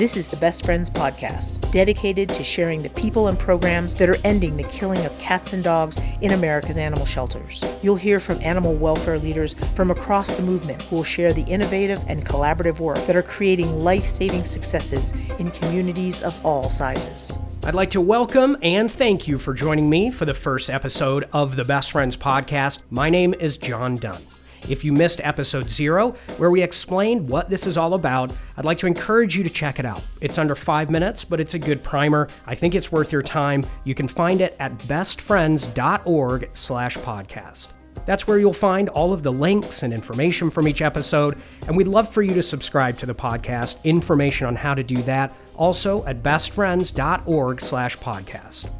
[0.00, 4.16] This is the Best Friends Podcast, dedicated to sharing the people and programs that are
[4.24, 7.62] ending the killing of cats and dogs in America's animal shelters.
[7.82, 12.02] You'll hear from animal welfare leaders from across the movement who will share the innovative
[12.08, 17.36] and collaborative work that are creating life saving successes in communities of all sizes.
[17.64, 21.56] I'd like to welcome and thank you for joining me for the first episode of
[21.56, 22.78] the Best Friends Podcast.
[22.88, 24.22] My name is John Dunn.
[24.68, 28.78] If you missed episode zero, where we explained what this is all about, I'd like
[28.78, 30.04] to encourage you to check it out.
[30.20, 32.28] It's under five minutes, but it's a good primer.
[32.46, 33.64] I think it's worth your time.
[33.84, 37.68] You can find it at bestfriends.org slash podcast.
[38.06, 41.88] That's where you'll find all of the links and information from each episode, and we'd
[41.88, 43.82] love for you to subscribe to the podcast.
[43.84, 48.70] Information on how to do that also at bestfriends.org slash podcast.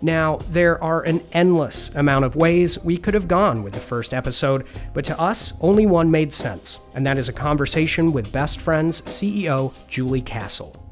[0.00, 4.14] Now, there are an endless amount of ways we could have gone with the first
[4.14, 8.60] episode, but to us, only one made sense, and that is a conversation with Best
[8.60, 10.84] Friends CEO Julie Castle.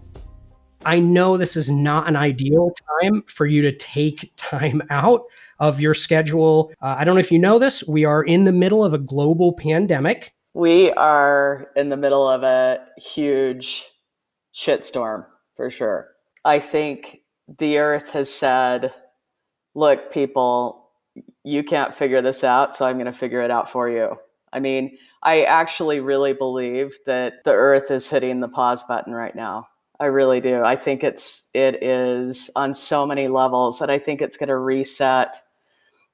[0.84, 2.72] I know this is not an ideal
[3.03, 5.23] time for you to take time out
[5.58, 6.73] of your schedule.
[6.83, 8.98] Uh, I don't know if you know this, we are in the middle of a
[8.98, 10.33] global pandemic.
[10.55, 13.84] We are in the middle of a huge
[14.55, 16.08] shitstorm for sure.
[16.45, 17.20] I think
[17.58, 18.92] the earth has said,
[19.77, 20.88] look, people,
[21.44, 24.16] you can't figure this out, so I'm going to figure it out for you.
[24.52, 29.36] I mean, I actually really believe that the earth is hitting the pause button right
[29.36, 29.68] now.
[30.00, 30.62] I really do.
[30.62, 34.58] I think it's it is on so many levels and I think it's going to
[34.58, 35.36] reset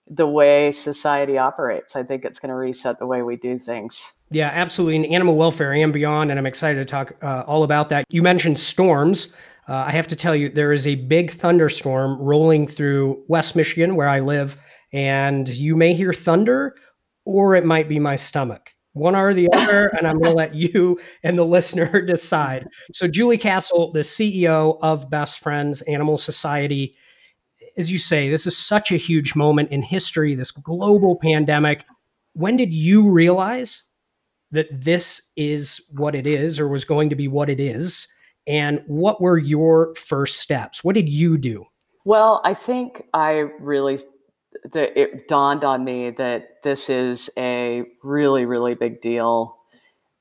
[0.08, 1.96] the way society operates.
[1.96, 4.12] I think it's going to reset the way we do things.
[4.30, 4.96] Yeah, absolutely.
[4.96, 8.06] In animal welfare and beyond, and I'm excited to talk uh, all about that.
[8.08, 9.34] You mentioned storms.
[9.72, 13.96] Uh, I have to tell you, there is a big thunderstorm rolling through West Michigan,
[13.96, 14.58] where I live,
[14.92, 16.76] and you may hear thunder,
[17.24, 18.74] or it might be my stomach.
[18.92, 22.68] One or the other, and I'm going to let you and the listener decide.
[22.92, 26.94] So, Julie Castle, the CEO of Best Friends Animal Society,
[27.78, 31.86] as you say, this is such a huge moment in history, this global pandemic.
[32.34, 33.84] When did you realize
[34.50, 38.06] that this is what it is or was going to be what it is?
[38.46, 40.82] And what were your first steps?
[40.82, 41.66] What did you do?
[42.04, 43.98] Well, I think I really
[44.72, 49.56] that it dawned on me that this is a really really big deal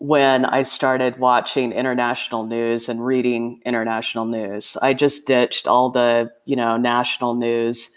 [0.02, 4.76] when I started watching international news and reading international news.
[4.82, 7.94] I just ditched all the, you know, national news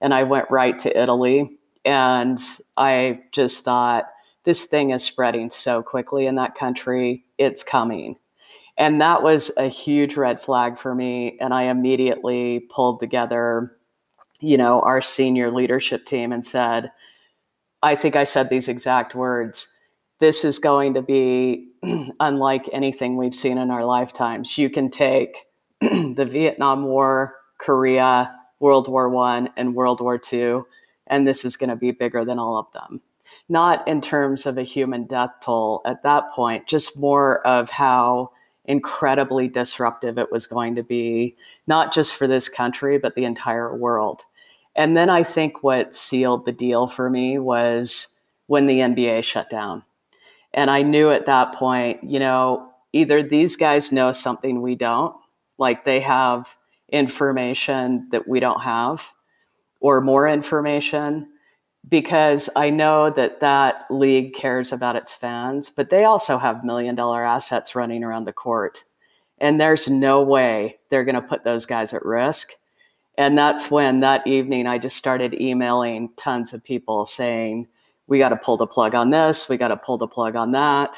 [0.00, 2.36] and I went right to Italy and
[2.76, 4.06] I just thought
[4.42, 7.24] this thing is spreading so quickly in that country.
[7.38, 8.16] It's coming.
[8.78, 11.38] And that was a huge red flag for me.
[11.40, 13.76] And I immediately pulled together,
[14.40, 16.90] you know, our senior leadership team and said,
[17.82, 19.68] I think I said these exact words.
[20.18, 21.68] This is going to be
[22.20, 24.58] unlike anything we've seen in our lifetimes.
[24.58, 25.46] You can take
[25.80, 30.66] the Vietnam War, Korea, World War One, and World War Two,
[31.06, 33.00] and this is going to be bigger than all of them.
[33.48, 38.30] Not in terms of a human death toll at that point, just more of how
[38.66, 43.74] incredibly disruptive it was going to be, not just for this country, but the entire
[43.74, 44.22] world.
[44.74, 48.08] And then I think what sealed the deal for me was
[48.46, 49.82] when the NBA shut down.
[50.52, 55.14] And I knew at that point, you know, either these guys know something we don't,
[55.58, 56.56] like they have
[56.90, 59.08] information that we don't have,
[59.80, 61.28] or more information,
[61.88, 66.94] because I know that that league cares about its fans, but they also have million
[66.94, 68.82] dollar assets running around the court.
[69.38, 72.52] And there's no way they're going to put those guys at risk.
[73.18, 77.68] And that's when that evening I just started emailing tons of people saying,
[78.08, 80.52] we got to pull the plug on this, we got to pull the plug on
[80.52, 80.96] that.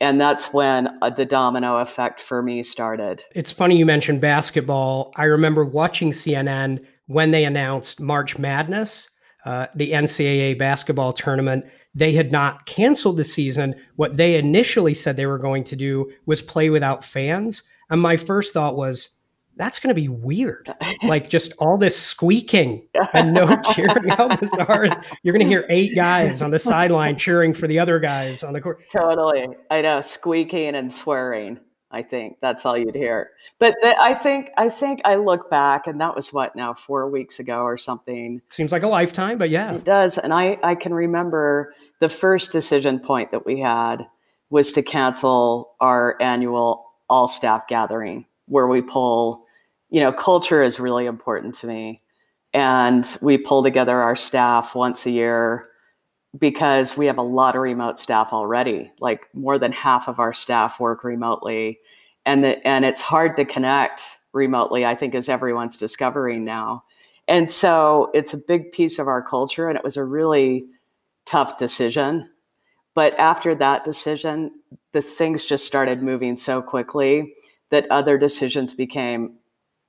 [0.00, 3.22] And that's when uh, the domino effect for me started.
[3.34, 5.12] It's funny you mentioned basketball.
[5.16, 9.10] I remember watching CNN when they announced March Madness
[9.44, 11.64] uh, the NCAA basketball tournament.
[11.94, 13.74] They had not canceled the season.
[13.96, 17.62] What they initially said they were going to do was play without fans.
[17.90, 19.08] And my first thought was,
[19.56, 20.74] that's going to be weird.
[21.04, 24.92] Like just all this squeaking and no cheering out the stars.
[25.22, 28.52] You're going to hear eight guys on the sideline cheering for the other guys on
[28.52, 28.82] the court.
[28.92, 29.46] Totally.
[29.70, 31.60] I know, squeaking and swearing.
[31.90, 33.30] I think that's all you'd hear.
[33.58, 37.40] But I think I think I look back, and that was what now four weeks
[37.40, 38.42] ago or something.
[38.50, 40.18] Seems like a lifetime, but yeah, it does.
[40.18, 44.06] And I I can remember the first decision point that we had
[44.50, 49.44] was to cancel our annual all staff gathering where we pull.
[49.90, 52.02] You know, culture is really important to me,
[52.52, 55.67] and we pull together our staff once a year
[56.38, 58.90] because we have a lot of remote staff already.
[59.00, 61.78] Like more than half of our staff work remotely.
[62.26, 64.84] and the, and it's hard to connect remotely.
[64.84, 66.84] I think as everyone's discovering now,
[67.26, 70.66] and so it's a big piece of our culture, and it was a really
[71.24, 72.30] tough decision.
[72.94, 74.50] But after that decision,
[74.92, 77.34] the things just started moving so quickly
[77.70, 79.34] that other decisions became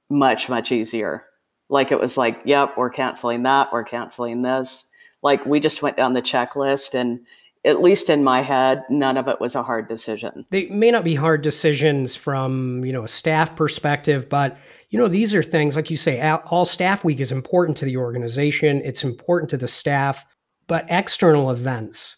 [0.10, 1.26] much much easier.
[1.70, 4.89] Like it was like, yep, we're canceling that, we're canceling this.
[5.22, 7.20] Like we just went down the checklist and
[7.66, 10.46] at least in my head, none of it was a hard decision.
[10.50, 14.58] They may not be hard decisions from, you know, a staff perspective, but
[14.90, 17.98] you know, these are things like you say, all staff week is important to the
[17.98, 20.26] organization, it's important to the staff,
[20.68, 22.18] but external events,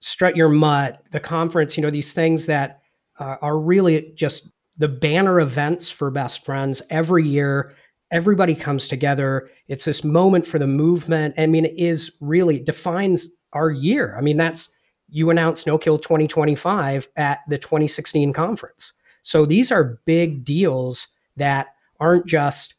[0.00, 2.82] strut your mutt, the conference, you know, these things that
[3.18, 7.74] uh, are really just the banner events for best friends every year
[8.10, 9.48] everybody comes together.
[9.68, 11.34] It's this moment for the movement.
[11.38, 14.16] I mean it is really defines our year.
[14.16, 14.68] I mean that's
[15.08, 18.92] you announced no kill 2025 at the 2016 conference.
[19.22, 21.68] So these are big deals that
[21.98, 22.74] aren't just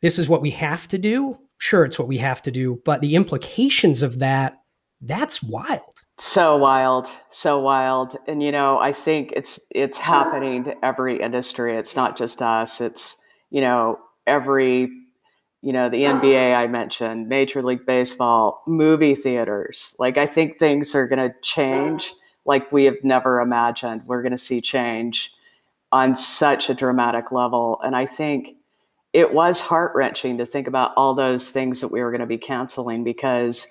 [0.00, 1.38] this is what we have to do.
[1.58, 4.58] Sure it's what we have to do but the implications of that
[5.04, 6.04] that's wild.
[6.18, 8.16] So wild so wild.
[8.26, 11.74] And you know i think it's it's happening to every industry.
[11.74, 12.80] It's not just us.
[12.80, 13.16] It's
[13.50, 14.90] you know every
[15.62, 19.94] you know the nba i mentioned major league baseball movie theaters.
[19.98, 22.12] Like i think things are going to change
[22.44, 24.02] like we have never imagined.
[24.06, 25.32] We're going to see change
[25.92, 27.80] on such a dramatic level.
[27.84, 28.56] And i think
[29.12, 32.38] it was heart-wrenching to think about all those things that we were going to be
[32.38, 33.66] canceling because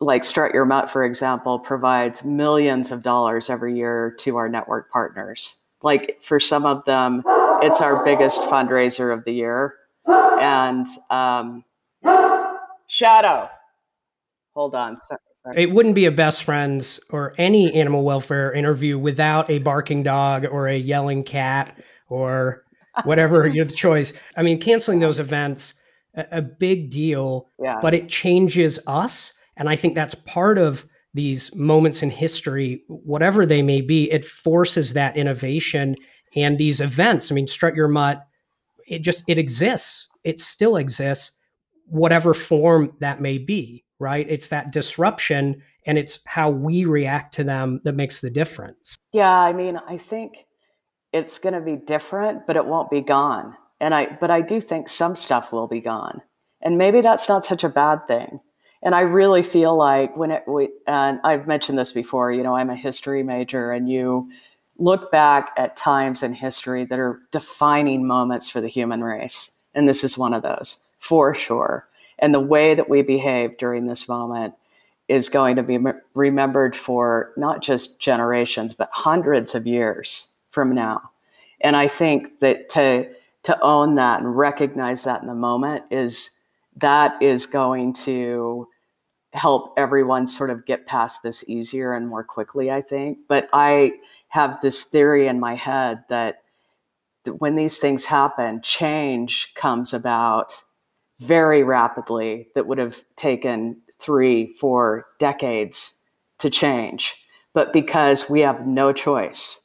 [0.00, 4.90] like Strut Your Mutt, for example, provides millions of dollars every year to our network
[4.90, 5.63] partners.
[5.84, 7.22] Like for some of them,
[7.62, 9.74] it's our biggest fundraiser of the year.
[10.06, 11.64] And um,
[12.88, 13.48] Shadow,
[14.54, 14.98] hold on.
[14.98, 15.62] Sorry.
[15.62, 20.46] It wouldn't be a best friends or any animal welfare interview without a barking dog
[20.50, 21.78] or a yelling cat
[22.08, 22.64] or
[23.04, 24.12] whatever your choice.
[24.36, 25.74] I mean, canceling those events
[26.16, 27.78] a, a big deal, yeah.
[27.80, 33.46] but it changes us and I think that's part of these moments in history, whatever
[33.46, 35.94] they may be, it forces that innovation
[36.34, 37.30] and these events.
[37.30, 38.26] I mean, strut your mutt,
[38.86, 40.08] it just it exists.
[40.24, 41.32] It still exists,
[41.86, 44.26] whatever form that may be, right?
[44.28, 48.96] It's that disruption and it's how we react to them that makes the difference.
[49.12, 50.46] Yeah, I mean, I think
[51.12, 53.54] it's going to be different, but it won't be gone.
[53.80, 56.22] And I but I do think some stuff will be gone.
[56.60, 58.40] And maybe that's not such a bad thing
[58.84, 62.54] and I really feel like when it, we, and I've mentioned this before, you know,
[62.54, 64.30] I'm a history major, and you
[64.78, 69.52] look back at times in history that are defining moments for the human race.
[69.74, 71.88] And this is one of those, for sure.
[72.18, 74.54] And the way that we behave during this moment
[75.08, 75.78] is going to be
[76.14, 81.00] remembered for not just generations, but hundreds of years from now.
[81.60, 83.08] And I think that to,
[83.44, 86.30] to own that and recognize that in the moment is
[86.76, 88.68] that is going to
[89.34, 93.18] help everyone sort of get past this easier and more quickly, I think.
[93.28, 93.92] But I
[94.28, 96.42] have this theory in my head that
[97.38, 100.54] when these things happen, change comes about
[101.20, 106.00] very rapidly that would have taken three, four decades
[106.38, 107.14] to change.
[107.54, 109.60] But because we have no choice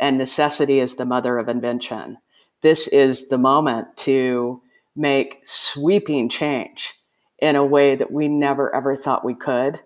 [0.00, 2.18] and necessity is the mother of invention,
[2.62, 4.60] this is the moment to
[4.96, 6.94] make sweeping change
[7.38, 9.80] in a way that we never ever thought we could.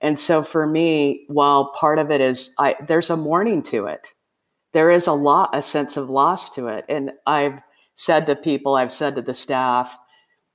[0.00, 4.08] And so for me, while part of it is I there's a mourning to it.
[4.72, 6.84] There is a lot a sense of loss to it.
[6.88, 7.60] And I've
[7.94, 9.96] said to people, I've said to the staff,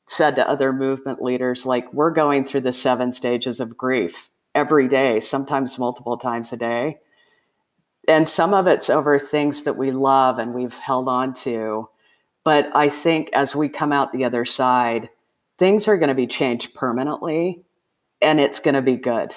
[0.07, 4.87] said to other movement leaders, like we're going through the seven stages of grief every
[4.87, 6.97] day, sometimes multiple times a day.
[8.07, 11.89] And some of it's over things that we love and we've held on to.
[12.43, 15.09] But I think as we come out the other side,
[15.57, 17.63] things are going to be changed permanently
[18.21, 19.33] and it's going to be good.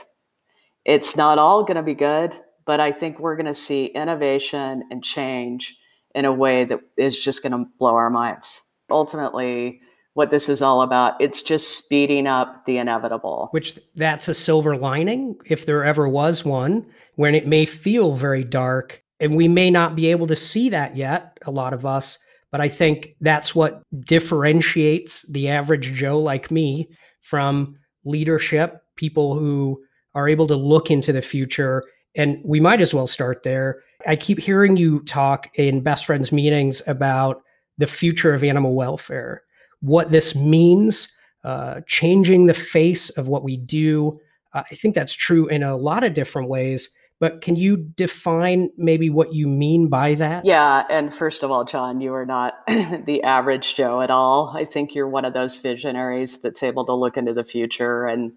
[0.84, 2.32] It's not all going to be good,
[2.64, 5.76] but I think we're going to see innovation and change
[6.14, 8.60] in a way that is just going to blow our minds.
[8.90, 9.80] Ultimately,
[10.14, 13.48] what this is all about, it's just speeding up the inevitable.
[13.52, 18.44] Which that's a silver lining, if there ever was one, when it may feel very
[18.44, 22.18] dark and we may not be able to see that yet, a lot of us
[22.50, 26.88] but I think that's what differentiates the average Joe like me
[27.20, 29.80] from leadership, people who
[30.14, 31.84] are able to look into the future.
[32.14, 33.82] And we might as well start there.
[34.06, 37.42] I keep hearing you talk in best friends meetings about
[37.76, 39.42] the future of animal welfare,
[39.80, 41.12] what this means,
[41.44, 44.18] uh, changing the face of what we do.
[44.52, 46.88] Uh, I think that's true in a lot of different ways.
[47.20, 50.44] But can you define maybe what you mean by that?
[50.44, 50.84] Yeah.
[50.88, 54.52] And first of all, John, you are not the average Joe at all.
[54.56, 58.32] I think you're one of those visionaries that's able to look into the future and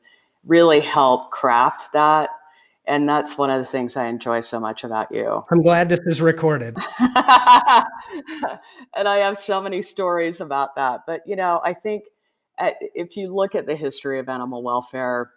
[0.45, 2.29] really help craft that.
[2.87, 5.45] And that's one of the things I enjoy so much about you.
[5.51, 6.75] I'm glad this is recorded.
[6.99, 7.15] and
[9.07, 11.01] I have so many stories about that.
[11.05, 12.05] But, you know, I think
[12.57, 15.29] uh, if you look at the history of animal welfare,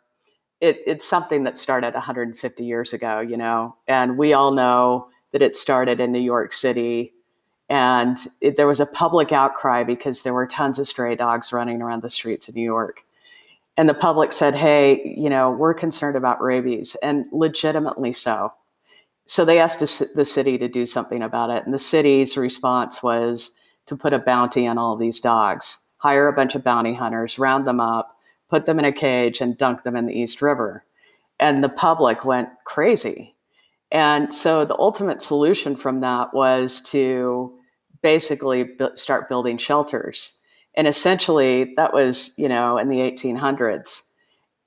[0.65, 5.43] it, it's something that started 150 years ago, you know, and we all know that
[5.43, 7.13] it started in New York City.
[7.69, 11.83] And it, there was a public outcry because there were tons of stray dogs running
[11.83, 13.03] around the streets of New York.
[13.77, 18.55] And the public said, hey, you know, we're concerned about rabies, and legitimately so.
[19.27, 21.65] So they asked the city to do something about it.
[21.65, 23.51] And the city's response was
[23.87, 27.67] to put a bounty on all these dogs, hire a bunch of bounty hunters, round
[27.67, 28.14] them up,
[28.55, 30.85] put them in a cage and dunk them in the East River.
[31.41, 33.35] And the public went crazy.
[33.91, 37.53] And so the ultimate solution from that was to
[38.01, 40.39] basically start building shelters.
[40.77, 44.03] And essentially, that was, you know, in the 1800s.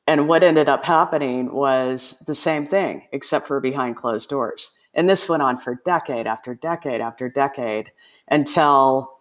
[0.05, 4.73] And what ended up happening was the same thing, except for behind closed doors.
[4.95, 7.93] And this went on for decade after decade after decade
[8.27, 9.13] until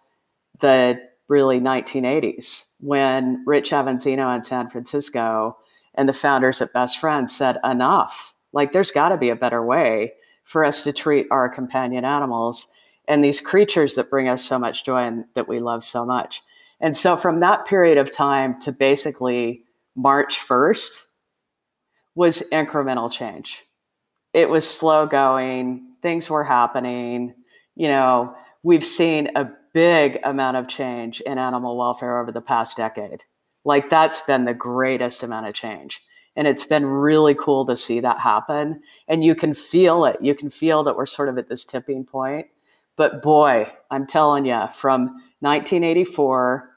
[0.59, 5.57] the really 1980s when Rich Avanzino in San Francisco
[5.95, 8.33] and the founders at Best Friends said, enough.
[8.53, 12.67] Like, there's got to be a better way for us to treat our companion animals
[13.07, 16.41] and these creatures that bring us so much joy and that we love so much.
[16.79, 19.63] And so, from that period of time to basically
[19.95, 21.01] March 1st,
[22.17, 23.63] was incremental change.
[24.33, 27.33] It was slow going, things were happening.
[27.75, 32.75] You know, we've seen a big amount of change in animal welfare over the past
[32.75, 33.23] decade.
[33.63, 36.01] Like that's been the greatest amount of change.
[36.35, 38.81] And it's been really cool to see that happen.
[39.07, 40.17] And you can feel it.
[40.19, 42.47] You can feel that we're sort of at this tipping point.
[42.95, 45.09] But boy, I'm telling you, from
[45.41, 46.71] 1984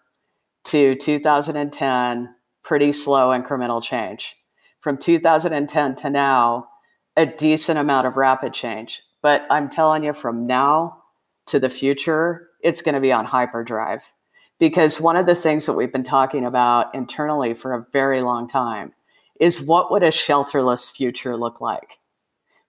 [0.64, 4.36] to 2010, pretty slow incremental change.
[4.80, 6.68] From 2010 to now,
[7.16, 9.00] a decent amount of rapid change.
[9.22, 10.98] But I'm telling you, from now
[11.46, 14.02] to the future, it's going to be on hyperdrive.
[14.58, 18.46] Because one of the things that we've been talking about internally for a very long
[18.46, 18.92] time
[19.40, 21.98] is what would a shelterless future look like?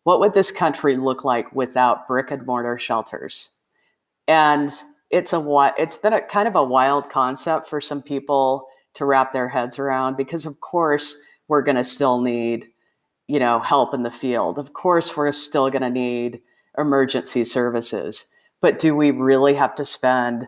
[0.03, 3.51] What would this country look like without brick and mortar shelters?
[4.27, 4.71] And
[5.11, 9.33] it's a it's been a kind of a wild concept for some people to wrap
[9.33, 12.67] their heads around because of course we're going to still need
[13.27, 14.57] you know help in the field.
[14.57, 16.41] Of course we're still going to need
[16.77, 18.25] emergency services.
[18.61, 20.47] But do we really have to spend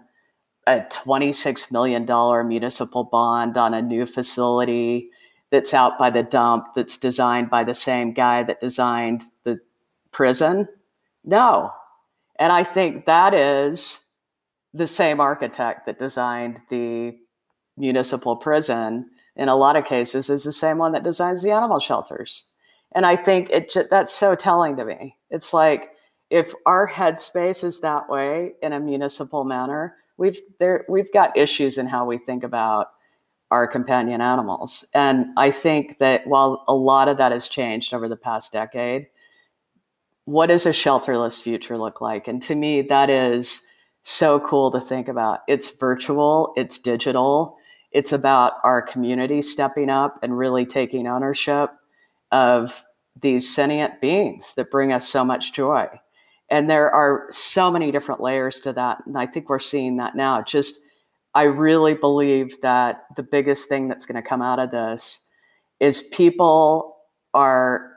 [0.67, 2.05] a $26 million
[2.47, 5.09] municipal bond on a new facility
[5.51, 9.59] that's out by the dump that's designed by the same guy that designed the
[10.11, 10.67] prison?
[11.25, 11.71] No.
[12.39, 13.99] And I think that is
[14.73, 17.15] the same architect that designed the
[17.77, 21.79] municipal prison in a lot of cases is the same one that designs the animal
[21.79, 22.45] shelters.
[22.95, 25.15] And I think it that's so telling to me.
[25.31, 25.89] It's like
[26.33, 31.77] if our headspace is that way in a municipal manner, we've there we've got issues
[31.77, 32.87] in how we think about
[33.51, 34.83] our companion animals.
[34.95, 39.05] And I think that while a lot of that has changed over the past decade,
[40.25, 42.27] what does a shelterless future look like?
[42.27, 43.67] And to me, that is
[44.01, 45.41] so cool to think about.
[45.47, 47.57] It's virtual, it's digital,
[47.91, 51.69] it's about our community stepping up and really taking ownership
[52.31, 52.83] of
[53.21, 55.87] these sentient beings that bring us so much joy.
[56.53, 58.99] And there are so many different layers to that.
[59.07, 60.43] And I think we're seeing that now.
[60.43, 60.81] Just,
[61.33, 65.19] I really believe that the biggest thing that's going to come out of this
[65.79, 66.95] is people
[67.33, 67.89] are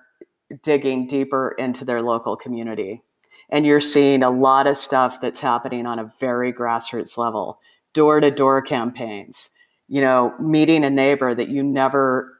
[0.62, 3.02] digging deeper into their local community.
[3.50, 7.60] And you're seeing a lot of stuff that's happening on a very grassroots level
[7.92, 9.50] door to door campaigns,
[9.86, 12.38] you know, meeting a neighbor that you never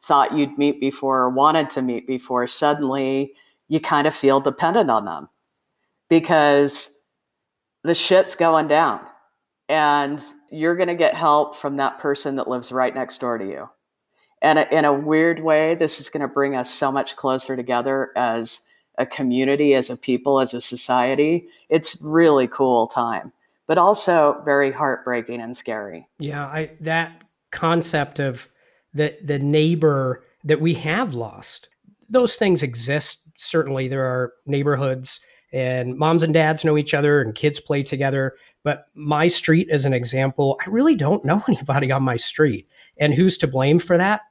[0.00, 2.46] thought you'd meet before or wanted to meet before.
[2.46, 3.34] Suddenly,
[3.68, 5.28] you kind of feel dependent on them
[6.08, 6.98] because
[7.84, 9.00] the shit's going down
[9.68, 13.44] and you're going to get help from that person that lives right next door to
[13.44, 13.68] you.
[14.40, 18.10] And in a weird way, this is going to bring us so much closer together
[18.16, 18.60] as
[18.96, 21.48] a community, as a people, as a society.
[21.68, 23.32] It's really cool time,
[23.66, 26.06] but also very heartbreaking and scary.
[26.18, 28.48] Yeah, I that concept of
[28.94, 31.68] the the neighbor that we have lost.
[32.08, 33.28] Those things exist.
[33.36, 35.20] Certainly, there are neighborhoods
[35.52, 38.34] and moms and dads know each other and kids play together.
[38.64, 42.68] But my street, as an example, I really don't know anybody on my street.
[42.98, 44.22] And who's to blame for that?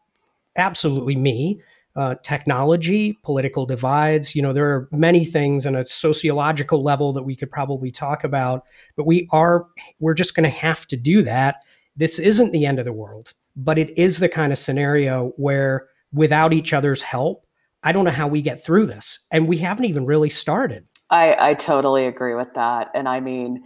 [0.55, 1.61] Absolutely me.
[1.97, 4.35] uh, technology, political divides.
[4.35, 8.23] You know, there are many things on a sociological level that we could probably talk
[8.23, 9.65] about, but we are,
[9.99, 11.63] we're just going to have to do that.
[11.95, 15.87] This isn't the end of the world, but it is the kind of scenario where
[16.13, 17.47] without each other's help,
[17.81, 19.19] I don't know how we get through this.
[19.31, 20.85] And we haven't even really started.
[21.09, 22.91] I, I totally agree with that.
[22.93, 23.63] And I mean,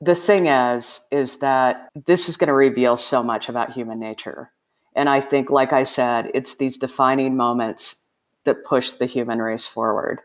[0.00, 4.50] the thing is, is that this is going to reveal so much about human nature
[4.94, 8.04] and I think, like I said, it's these defining moments
[8.44, 10.20] that push the human race forward.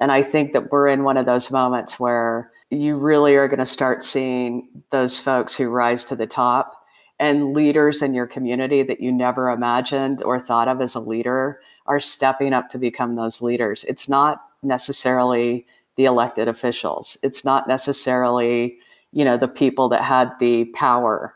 [0.00, 3.58] And I think that we're in one of those moments where you really are going
[3.58, 6.72] to start seeing those folks who rise to the top
[7.18, 11.60] and leaders in your community that you never imagined or thought of as a leader
[11.86, 13.84] are stepping up to become those leaders.
[13.84, 17.16] It's not necessarily the elected officials.
[17.22, 18.78] It's not necessarily,
[19.12, 21.34] you know, the people that had the power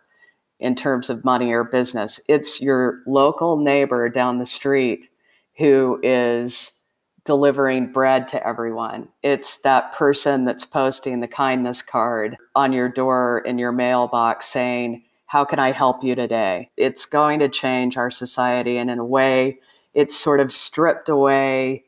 [0.59, 2.21] in terms of money or business.
[2.29, 5.09] It's your local neighbor down the street
[5.57, 6.73] who is
[7.25, 9.09] delivering bread to everyone.
[9.23, 15.03] It's that person that's posting the kindness card on your door in your mailbox saying,
[15.27, 16.71] How can I help you today?
[16.77, 18.79] It's going to change our society.
[18.79, 19.59] And in a way,
[19.95, 21.85] it's sort of stripped away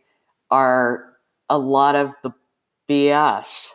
[0.51, 1.13] our
[1.49, 2.33] a lot of the
[2.89, 3.69] BS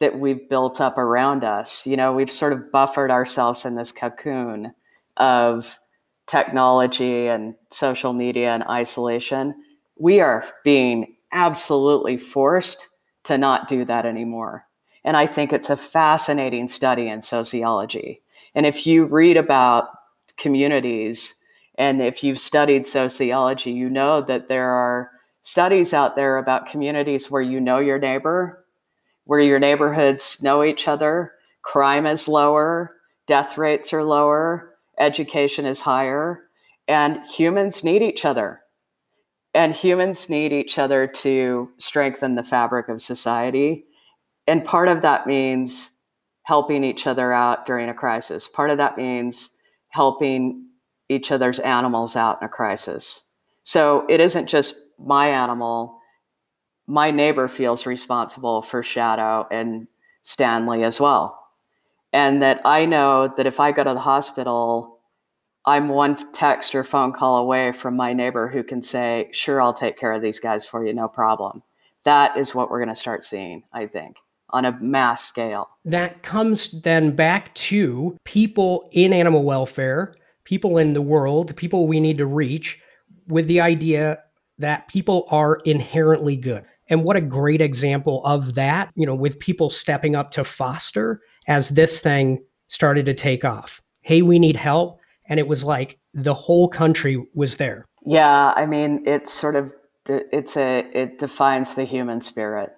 [0.00, 1.86] that we've built up around us.
[1.86, 4.72] You know, we've sort of buffered ourselves in this cocoon
[5.18, 5.78] of
[6.26, 9.54] technology and social media and isolation.
[9.98, 12.88] We are being absolutely forced
[13.24, 14.64] to not do that anymore.
[15.04, 18.22] And I think it's a fascinating study in sociology.
[18.54, 19.88] And if you read about
[20.36, 21.34] communities
[21.76, 25.10] and if you've studied sociology, you know that there are
[25.42, 28.60] studies out there about communities where you know your neighbor
[29.30, 31.30] where your neighborhoods know each other,
[31.62, 32.96] crime is lower,
[33.28, 36.48] death rates are lower, education is higher,
[36.88, 38.60] and humans need each other.
[39.54, 43.84] And humans need each other to strengthen the fabric of society.
[44.48, 45.92] And part of that means
[46.42, 48.48] helping each other out during a crisis.
[48.48, 49.50] Part of that means
[49.90, 50.66] helping
[51.08, 53.22] each other's animals out in a crisis.
[53.62, 56.00] So it isn't just my animal
[56.90, 59.86] my neighbor feels responsible for Shadow and
[60.22, 61.38] Stanley as well.
[62.12, 64.98] And that I know that if I go to the hospital,
[65.64, 69.72] I'm one text or phone call away from my neighbor who can say, Sure, I'll
[69.72, 71.62] take care of these guys for you, no problem.
[72.04, 74.16] That is what we're going to start seeing, I think,
[74.50, 75.68] on a mass scale.
[75.84, 82.00] That comes then back to people in animal welfare, people in the world, people we
[82.00, 82.80] need to reach
[83.28, 84.18] with the idea
[84.60, 86.64] that people are inherently good.
[86.88, 91.20] And what a great example of that, you know, with people stepping up to foster
[91.46, 93.80] as this thing started to take off.
[94.02, 94.98] Hey, we need help.
[95.28, 97.86] And it was like the whole country was there.
[98.04, 98.52] Yeah.
[98.56, 99.72] I mean, it's sort of,
[100.08, 102.70] it's a, it defines the human spirit.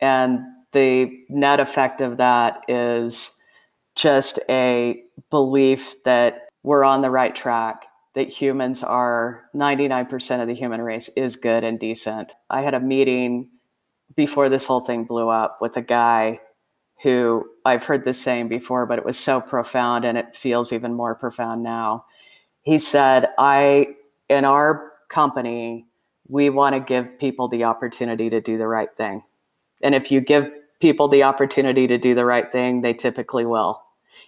[0.00, 0.40] And
[0.72, 3.36] the net effect of that is
[3.94, 5.00] just a
[5.30, 11.08] belief that we're on the right track that humans are 99% of the human race
[11.16, 12.32] is good and decent.
[12.48, 13.48] I had a meeting
[14.16, 16.40] before this whole thing blew up with a guy
[17.02, 20.92] who I've heard this saying before, but it was so profound and it feels even
[20.92, 22.04] more profound now.
[22.62, 23.94] He said, I,
[24.28, 25.86] in our company,
[26.28, 29.22] we want to give people the opportunity to do the right thing.
[29.82, 33.82] And if you give people the opportunity to do the right thing, they typically will.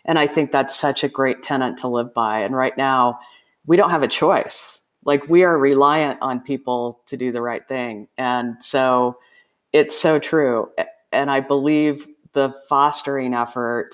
[0.04, 2.40] And I think that's such a great tenant to live by.
[2.40, 3.20] And right now,
[3.66, 4.80] we don't have a choice.
[5.04, 8.08] Like we are reliant on people to do the right thing.
[8.18, 9.16] And so,
[9.72, 10.70] it's so true.
[11.12, 13.90] And I believe the fostering effort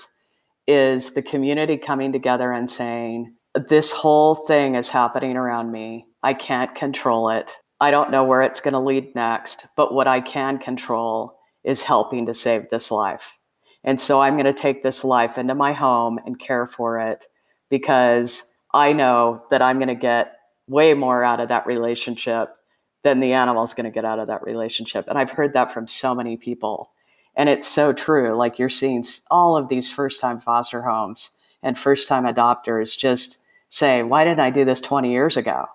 [0.67, 3.33] is the community coming together and saying,
[3.67, 6.05] this whole thing is happening around me.
[6.21, 7.55] I can't control it.
[7.81, 11.81] I don't know where it's going to lead next, but what I can control is
[11.81, 13.37] helping to save this life.
[13.83, 17.25] And so I'm going to take this life into my home and care for it
[17.69, 22.55] because I know that I'm going to get way more out of that relationship
[23.03, 25.05] than the animal is going to get out of that relationship.
[25.07, 26.91] And I've heard that from so many people.
[27.35, 28.35] And it's so true.
[28.35, 31.31] Like you're seeing all of these first time foster homes
[31.63, 35.65] and first time adopters just say, why didn't I do this 20 years ago?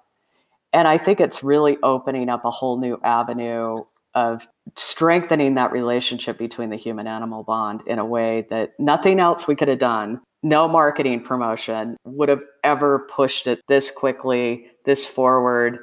[0.73, 3.77] And I think it's really opening up a whole new avenue
[4.15, 4.47] of
[4.77, 9.55] strengthening that relationship between the human animal bond in a way that nothing else we
[9.55, 15.79] could have done, no marketing promotion would have ever pushed it this quickly, this forward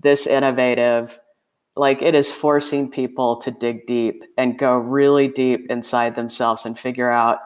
[0.00, 1.18] this innovative
[1.76, 6.78] like it is forcing people to dig deep and go really deep inside themselves and
[6.78, 7.38] figure out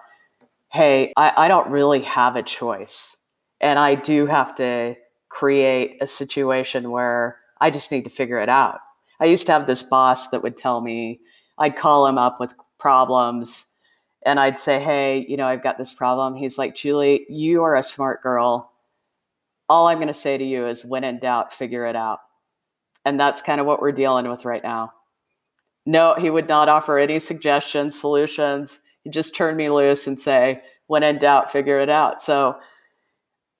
[0.72, 3.16] hey I, I, don't really have a choice
[3.60, 4.96] and i do have to
[5.28, 8.80] create a situation where I just need to figure it out.
[9.20, 11.20] I used to have this boss that would tell me,
[11.58, 13.66] I'd call him up with problems
[14.24, 16.34] and I'd say, Hey, you know, I've got this problem.
[16.34, 18.72] He's like, Julie, you are a smart girl.
[19.68, 22.20] All I'm going to say to you is when in doubt, figure it out.
[23.04, 24.92] And that's kind of what we're dealing with right now.
[25.86, 28.80] No, he would not offer any suggestions, solutions.
[29.04, 32.20] He'd just turned me loose and say, when in doubt, figure it out.
[32.20, 32.56] So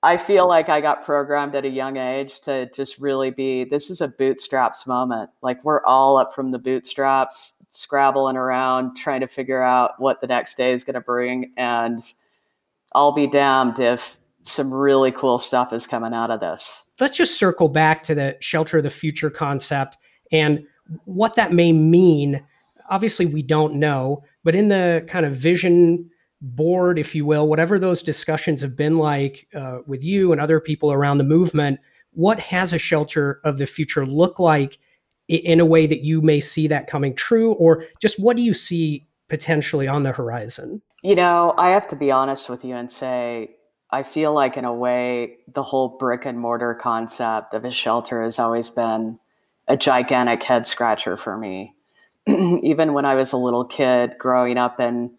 [0.01, 3.89] I feel like I got programmed at a young age to just really be this
[3.89, 5.29] is a bootstraps moment.
[5.41, 10.27] Like we're all up from the bootstraps, scrabbling around, trying to figure out what the
[10.27, 11.51] next day is going to bring.
[11.57, 11.99] And
[12.93, 16.85] I'll be damned if some really cool stuff is coming out of this.
[16.99, 19.97] Let's just circle back to the shelter of the future concept
[20.31, 20.65] and
[21.03, 22.41] what that may mean.
[22.89, 26.09] Obviously, we don't know, but in the kind of vision
[26.41, 30.59] board, if you will, whatever those discussions have been like uh, with you and other
[30.59, 31.79] people around the movement,
[32.11, 34.77] what has a shelter of the future look like
[35.27, 38.53] in a way that you may see that coming true, or just what do you
[38.53, 40.81] see potentially on the horizon?
[41.03, 43.55] You know, I have to be honest with you and say,
[43.91, 48.21] I feel like, in a way, the whole brick and mortar concept of a shelter
[48.23, 49.19] has always been
[49.67, 51.75] a gigantic head scratcher for me.
[52.27, 55.11] Even when I was a little kid growing up in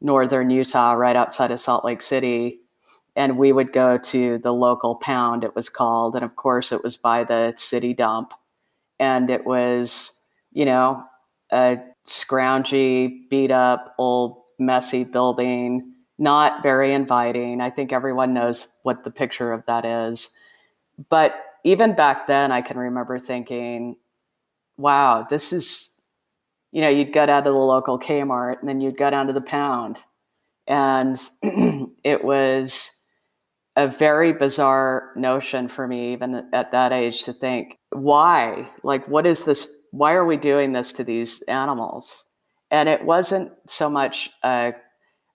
[0.00, 2.60] northern Utah, right outside of Salt Lake City.
[3.16, 6.14] And we would go to the local pound, it was called.
[6.14, 8.32] And of course, it was by the city dump.
[9.00, 10.12] And it was,
[10.52, 11.02] you know,
[11.52, 17.60] a scroungy, beat up, old, messy building, not very inviting.
[17.60, 20.30] I think everyone knows what the picture of that is.
[21.08, 21.34] But
[21.64, 23.96] even back then, I can remember thinking,
[24.76, 25.90] wow, this is
[26.72, 29.32] you know, you'd go down to the local Kmart and then you'd go down to
[29.32, 29.98] the pound.
[30.66, 31.18] And
[32.04, 32.90] it was
[33.76, 38.70] a very bizarre notion for me, even at that age, to think, why?
[38.82, 39.72] Like, what is this?
[39.92, 42.24] Why are we doing this to these animals?
[42.70, 44.74] And it wasn't so much a,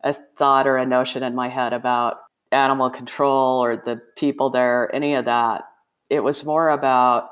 [0.03, 2.17] a thought or a notion in my head about
[2.51, 5.63] animal control or the people there, any of that.
[6.09, 7.29] It was more about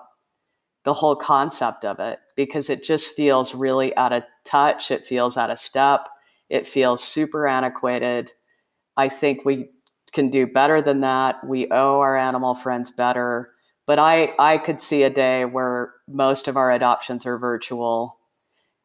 [0.85, 4.91] the whole concept of it because it just feels really out of touch.
[4.91, 6.07] It feels out of step.
[6.49, 8.31] It feels super antiquated.
[8.97, 9.69] I think we
[10.11, 11.45] can do better than that.
[11.45, 13.51] We owe our animal friends better.
[13.87, 18.17] But I, I could see a day where most of our adoptions are virtual.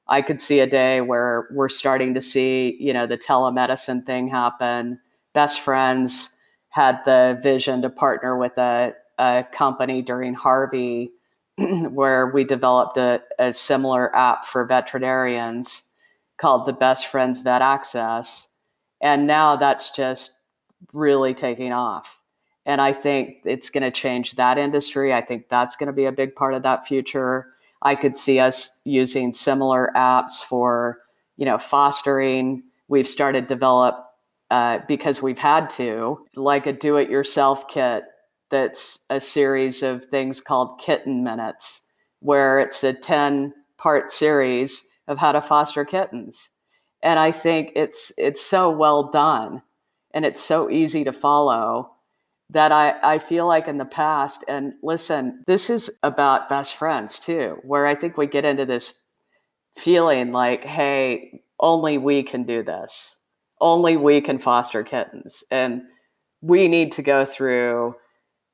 [0.09, 4.29] I could see a day where we're starting to see, you know, the telemedicine thing
[4.29, 5.01] happen.
[5.35, 6.37] Best friends
[6.71, 11.11] had the vision to partner with a, a company during Harvey
[11.90, 15.83] where we developed a, a similar app for veterinarians
[16.37, 18.49] called the Best Friends Vet Access.
[19.01, 20.33] And now that's just
[20.92, 22.21] really taking off.
[22.66, 25.14] And I think it's going to change that industry.
[25.14, 27.47] I think that's going to be a big part of that future.
[27.83, 30.99] I could see us using similar apps for,
[31.37, 32.64] you know, fostering.
[32.88, 34.05] We've started develop
[34.51, 38.05] uh, because we've had to, like a do-it-yourself kit
[38.51, 41.83] that's a series of things called kitten minutes,
[42.21, 46.51] where it's a 10 part series of how to foster kittens.
[47.03, 49.63] And I think it's it's so well done
[50.13, 51.93] and it's so easy to follow
[52.51, 57.19] that I, I feel like in the past, and listen, this is about best friends
[57.19, 59.03] too, where I think we get into this
[59.77, 63.17] feeling like, hey, only we can do this.
[63.61, 65.43] Only we can foster kittens.
[65.51, 65.83] And
[66.41, 67.97] we need to go through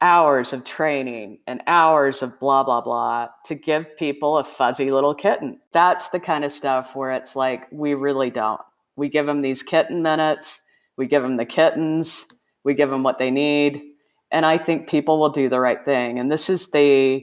[0.03, 5.15] hours of training and hours of blah, blah, blah to give people a fuzzy little
[5.15, 5.61] kitten.
[5.73, 8.61] That's the kind of stuff where it's like, we really don't.
[8.97, 10.61] We give them these kitten minutes,
[10.97, 12.27] we give them the kittens,
[12.65, 13.81] we give them what they need.
[14.33, 16.19] And I think people will do the right thing.
[16.19, 17.23] And this is the,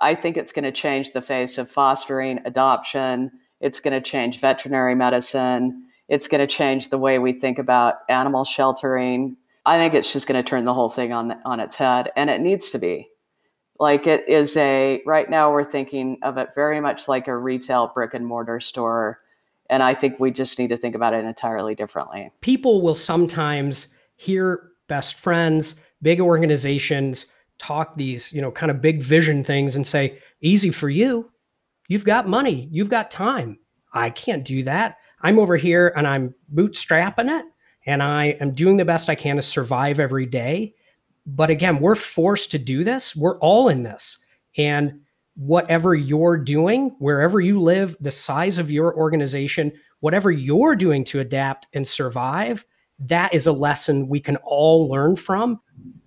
[0.00, 3.30] I think it's going to change the face of fostering, adoption.
[3.60, 5.84] It's going to change veterinary medicine.
[6.08, 10.28] It's going to change the way we think about animal sheltering I think it's just
[10.28, 13.08] going to turn the whole thing on on its head, and it needs to be.
[13.78, 17.90] Like it is a right now we're thinking of it very much like a retail
[17.92, 19.20] brick and mortar store,
[19.68, 22.30] and I think we just need to think about it entirely differently.
[22.40, 27.26] People will sometimes hear best friends, big organizations
[27.58, 31.28] talk these, you know, kind of big vision things and say, "Easy for you.
[31.88, 33.58] You've got money, you've got time.
[33.92, 34.98] I can't do that.
[35.22, 37.44] I'm over here and I'm bootstrapping it."
[37.86, 40.74] And I am doing the best I can to survive every day.
[41.24, 43.16] But again, we're forced to do this.
[43.16, 44.18] We're all in this.
[44.56, 45.00] And
[45.34, 51.20] whatever you're doing, wherever you live, the size of your organization, whatever you're doing to
[51.20, 52.64] adapt and survive,
[52.98, 55.60] that is a lesson we can all learn from.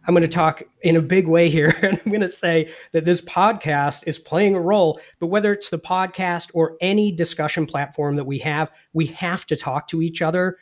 [0.08, 1.76] I'm going to talk in a big way here.
[1.84, 5.70] And I'm going to say that this podcast is playing a role, but whether it's
[5.70, 10.22] the podcast or any discussion platform that we have, we have to talk to each
[10.22, 10.58] other.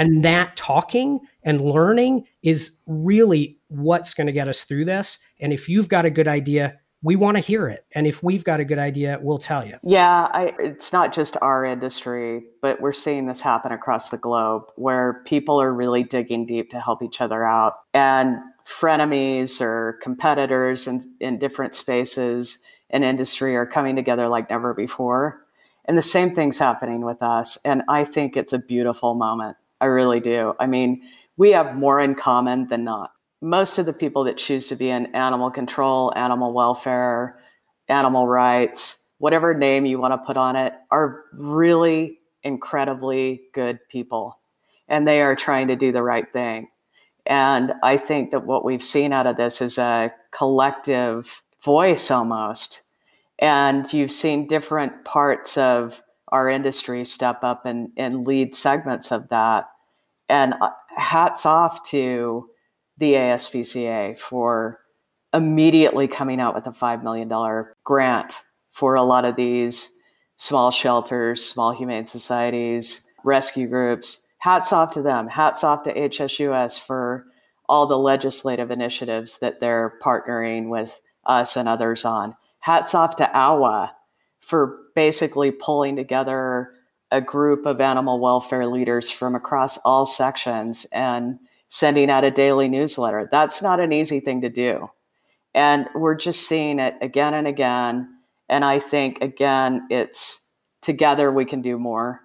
[0.00, 5.18] And that talking and learning is really what's going to get us through this.
[5.40, 7.84] And if you've got a good idea, we want to hear it.
[7.92, 9.76] And if we've got a good idea, we'll tell you.
[9.82, 14.62] Yeah, I, it's not just our industry, but we're seeing this happen across the globe
[14.76, 17.74] where people are really digging deep to help each other out.
[17.92, 22.58] And frenemies or competitors in, in different spaces
[22.88, 25.44] in industry are coming together like never before.
[25.84, 27.58] And the same thing's happening with us.
[27.66, 29.58] And I think it's a beautiful moment.
[29.80, 30.54] I really do.
[30.60, 31.02] I mean,
[31.36, 34.90] we have more in common than not most of the people that choose to be
[34.90, 37.40] in animal control, animal welfare,
[37.88, 44.38] animal rights, whatever name you want to put on it, are really incredibly good people.
[44.88, 46.68] And they are trying to do the right thing.
[47.26, 52.82] And I think that what we've seen out of this is a collective voice almost.
[53.38, 59.28] And you've seen different parts of our industry step up and, and lead segments of
[59.28, 59.68] that.
[60.28, 62.48] And uh, hats off to
[62.98, 64.80] the ASPCA for
[65.32, 67.28] immediately coming out with a $5 million
[67.84, 68.34] grant
[68.72, 69.90] for a lot of these
[70.36, 74.26] small shelters, small humane societies, rescue groups.
[74.38, 75.28] Hats off to them.
[75.28, 77.26] Hats off to HSUS for
[77.68, 82.34] all the legislative initiatives that they're partnering with us and others on.
[82.60, 83.92] Hats off to AWA
[84.40, 86.74] for basically pulling together
[87.10, 92.68] a group of animal welfare leaders from across all sections and sending out a daily
[92.68, 93.26] newsletter.
[93.32, 94.90] That's not an easy thing to do.
[95.54, 98.10] And we're just seeing it again and again.
[98.50, 100.46] And I think, again, it's
[100.82, 102.20] together we can do more.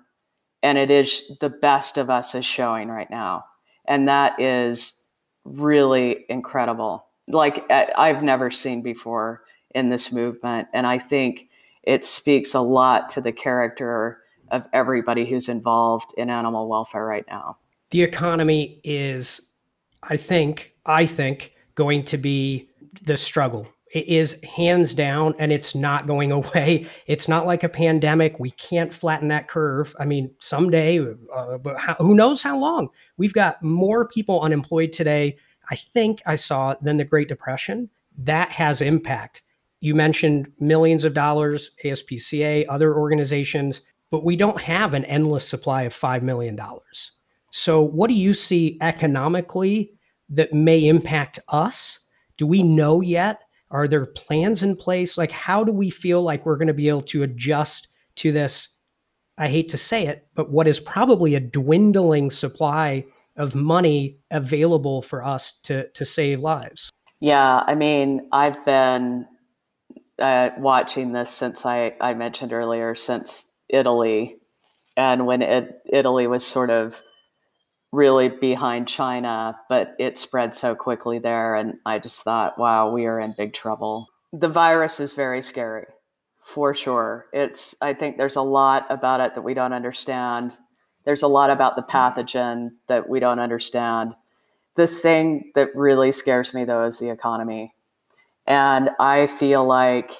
[0.61, 3.45] And it is the best of us is showing right now.
[3.85, 5.01] And that is
[5.45, 7.05] really incredible.
[7.29, 10.67] Like I've never seen before in this movement.
[10.73, 11.47] And I think
[11.85, 14.19] it speaks a lot to the character
[14.51, 17.57] of everybody who's involved in animal welfare right now
[17.91, 19.41] the economy is,
[20.03, 22.69] I think, I think, going to be
[23.03, 23.67] the struggle.
[23.93, 26.87] It is hands down, and it's not going away.
[27.07, 28.39] It's not like a pandemic.
[28.39, 29.95] We can't flatten that curve.
[29.99, 30.99] I mean, someday,
[31.33, 32.89] uh, but how, who knows how long?
[33.17, 35.37] We've got more people unemployed today,
[35.69, 37.89] I think I saw, than the Great Depression.
[38.17, 39.41] That has impact.
[39.81, 45.83] You mentioned millions of dollars, ASPCA, other organizations, but we don't have an endless supply
[45.83, 46.59] of $5 million.
[47.51, 49.93] So, what do you see economically
[50.29, 51.99] that may impact us?
[52.37, 53.41] Do we know yet?
[53.71, 55.17] Are there plans in place?
[55.17, 58.69] Like, how do we feel like we're going to be able to adjust to this?
[59.37, 65.01] I hate to say it, but what is probably a dwindling supply of money available
[65.01, 66.89] for us to, to save lives?
[67.19, 69.25] Yeah, I mean, I've been
[70.19, 74.37] uh, watching this since I, I mentioned earlier, since Italy.
[74.97, 77.01] And when it, Italy was sort of
[77.91, 81.55] really behind China, but it spread so quickly there.
[81.55, 84.07] And I just thought, wow, we are in big trouble.
[84.33, 85.85] The virus is very scary,
[86.43, 87.27] for sure.
[87.31, 90.57] It's, I think there's a lot about it that we don't understand.
[91.05, 94.13] There's a lot about the pathogen that we don't understand.
[94.75, 97.74] The thing that really scares me, though, is the economy.
[98.47, 100.11] And I feel like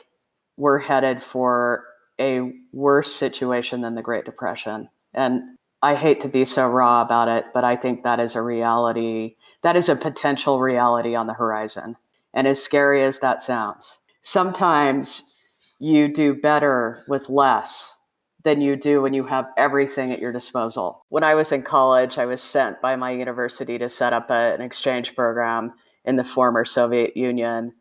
[0.57, 1.83] we're headed for
[2.19, 4.89] a worse situation than the Great Depression.
[5.13, 8.41] And I hate to be so raw about it, but I think that is a
[8.41, 9.35] reality.
[9.61, 11.95] That is a potential reality on the horizon.
[12.33, 15.37] And as scary as that sounds, sometimes
[15.79, 17.97] you do better with less
[18.43, 21.05] than you do when you have everything at your disposal.
[21.09, 24.53] When I was in college, I was sent by my university to set up a,
[24.53, 25.73] an exchange program
[26.05, 27.73] in the former Soviet Union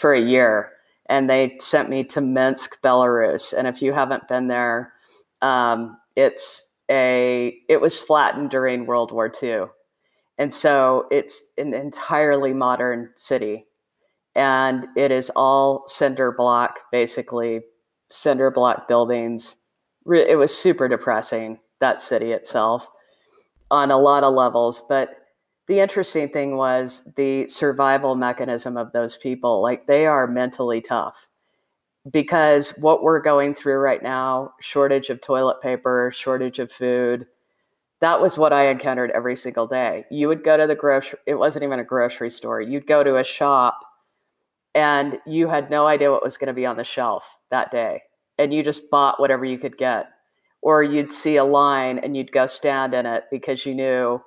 [0.00, 0.72] for a year.
[1.06, 3.52] And they sent me to Minsk, Belarus.
[3.52, 4.92] And if you haven't been there,
[5.42, 9.64] um, it's a it was flattened during World War II.
[10.38, 13.66] And so it's an entirely modern city.
[14.34, 17.60] And it is all cinder block, basically,
[18.08, 19.56] cinder block buildings.
[20.06, 22.88] It was super depressing, that city itself,
[23.70, 24.82] on a lot of levels.
[24.88, 25.19] But
[25.70, 29.62] the interesting thing was the survival mechanism of those people.
[29.62, 31.28] Like they are mentally tough
[32.10, 37.26] because what we're going through right now shortage of toilet paper, shortage of food
[38.00, 40.04] that was what I encountered every single day.
[40.10, 42.60] You would go to the grocery, it wasn't even a grocery store.
[42.60, 43.78] You'd go to a shop
[44.74, 48.02] and you had no idea what was going to be on the shelf that day.
[48.38, 50.06] And you just bought whatever you could get.
[50.62, 54.22] Or you'd see a line and you'd go stand in it because you knew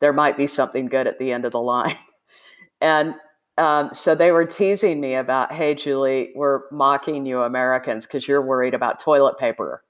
[0.00, 1.96] there might be something good at the end of the line.
[2.80, 3.14] and
[3.58, 8.44] Um, so they were teasing me about, hey, Julie, we're mocking you Americans because you're
[8.44, 9.82] worried about toilet paper.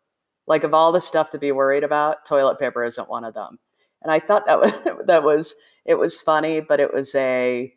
[0.47, 3.59] Like of all the stuff to be worried about, toilet paper isn't one of them.
[4.03, 4.73] And I thought that was
[5.07, 7.73] that was it was funny, but it was a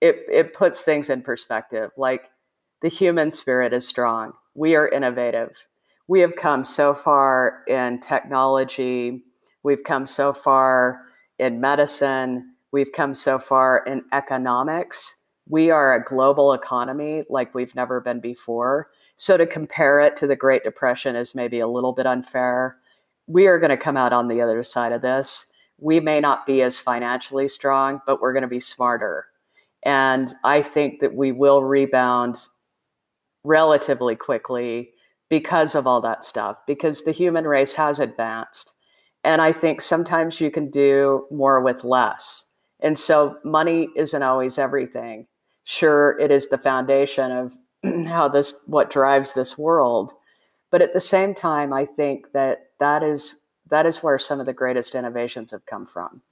[0.00, 1.90] it it puts things in perspective.
[1.98, 2.30] Like
[2.80, 4.32] the human spirit is strong.
[4.54, 5.50] We are innovative.
[6.08, 9.22] We have come so far in technology.
[9.64, 11.02] We've come so far
[11.38, 12.54] in medicine.
[12.72, 15.16] We've come so far in economics
[15.48, 18.90] we are a global economy like we've never been before.
[19.14, 22.78] So to compare it to the Great Depression is maybe a little bit unfair.
[23.26, 25.52] We are going to come out on the other side of this.
[25.78, 29.26] We may not be as financially strong, but we're going to be smarter.
[29.84, 32.36] And I think that we will rebound
[33.44, 34.90] relatively quickly
[35.28, 38.72] because of all that stuff, because the human race has advanced.
[39.26, 42.48] And I think sometimes you can do more with less.
[42.78, 45.26] And so money isn't always everything.
[45.64, 47.58] Sure it is the foundation of
[48.06, 50.12] how this what drives this world.
[50.70, 54.46] But at the same time i think that that is that is where some of
[54.46, 56.22] the greatest innovations have come from.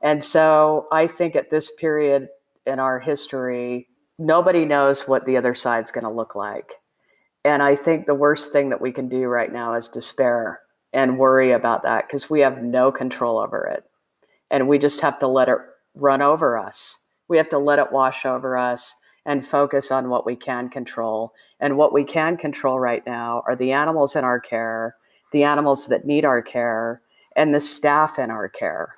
[0.00, 2.28] And so i think at this period
[2.64, 3.88] in our history
[4.20, 6.74] nobody knows what the other side's going to look like.
[7.44, 10.60] And i think the worst thing that we can do right now is despair
[10.92, 13.84] and worry about that because we have no control over it
[14.50, 15.58] and we just have to let it
[15.94, 17.00] run over us
[17.30, 21.32] we have to let it wash over us and focus on what we can control.
[21.60, 24.96] And what we can control right now are the animals in our care,
[25.32, 27.00] the animals that need our care,
[27.36, 28.96] and the staff in our care.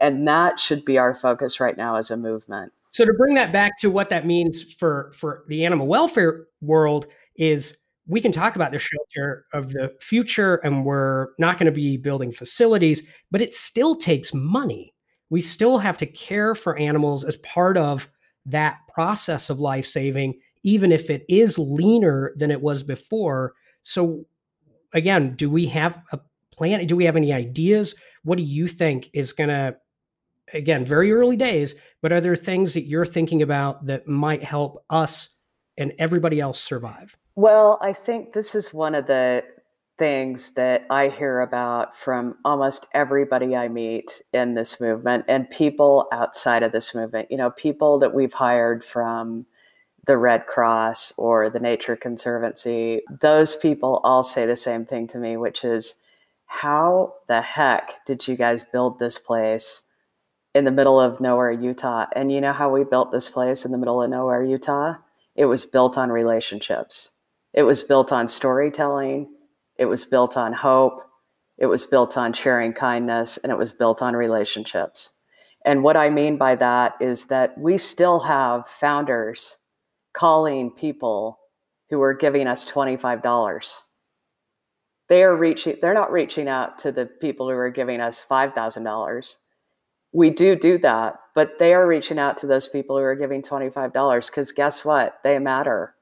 [0.00, 2.72] And that should be our focus right now as a movement.
[2.92, 7.06] So to bring that back to what that means for for the animal welfare world
[7.36, 11.72] is we can talk about the shelter of the future and we're not going to
[11.72, 14.94] be building facilities, but it still takes money
[15.30, 18.08] we still have to care for animals as part of
[18.46, 23.54] that process of life saving, even if it is leaner than it was before.
[23.82, 24.26] So,
[24.92, 26.20] again, do we have a
[26.52, 26.86] plan?
[26.86, 27.94] Do we have any ideas?
[28.22, 29.76] What do you think is going to,
[30.52, 34.84] again, very early days, but are there things that you're thinking about that might help
[34.90, 35.30] us
[35.76, 37.16] and everybody else survive?
[37.36, 39.44] Well, I think this is one of the
[39.98, 46.08] things that I hear about from almost everybody I meet in this movement and people
[46.12, 47.30] outside of this movement.
[47.30, 49.46] You know, people that we've hired from
[50.06, 55.18] the Red Cross or the Nature Conservancy, those people all say the same thing to
[55.18, 55.94] me, which is,
[56.46, 59.82] how the heck did you guys build this place
[60.54, 62.06] in the middle of nowhere, Utah?
[62.14, 64.94] And you know how we built this place in the middle of nowhere, Utah?
[65.34, 67.10] It was built on relationships.
[67.54, 69.28] It was built on storytelling.
[69.76, 71.00] It was built on hope,
[71.58, 75.12] it was built on sharing kindness, and it was built on relationships.
[75.64, 79.56] And what I mean by that is that we still have founders
[80.12, 81.38] calling people
[81.90, 83.78] who are giving us $25.
[85.08, 89.36] They are reaching, they're not reaching out to the people who are giving us $5,000.
[90.12, 93.42] We do do that, but they are reaching out to those people who are giving
[93.42, 95.18] $25 because guess what?
[95.24, 95.93] They matter.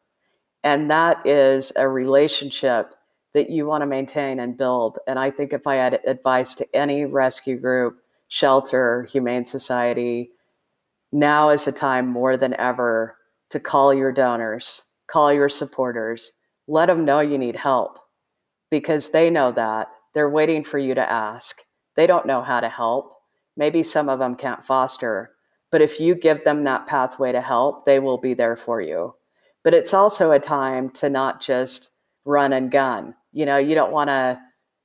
[0.65, 2.95] And that is a relationship
[3.35, 4.99] that you want to maintain and build.
[5.07, 7.99] And I think if I had advice to any rescue group,
[8.29, 10.31] shelter, humane society,
[11.13, 13.17] now is the time more than ever
[13.51, 16.33] to call your donors, call your supporters,
[16.69, 17.99] let them know you need help
[18.71, 19.89] because they know that.
[20.15, 21.61] They're waiting for you to ask.
[21.97, 23.15] They don't know how to help.
[23.57, 25.33] Maybe some of them can't foster,
[25.71, 29.15] but if you give them that pathway to help, they will be there for you.
[29.65, 31.91] But it's also a time to not just
[32.25, 34.39] run and gun you know, you don't want to,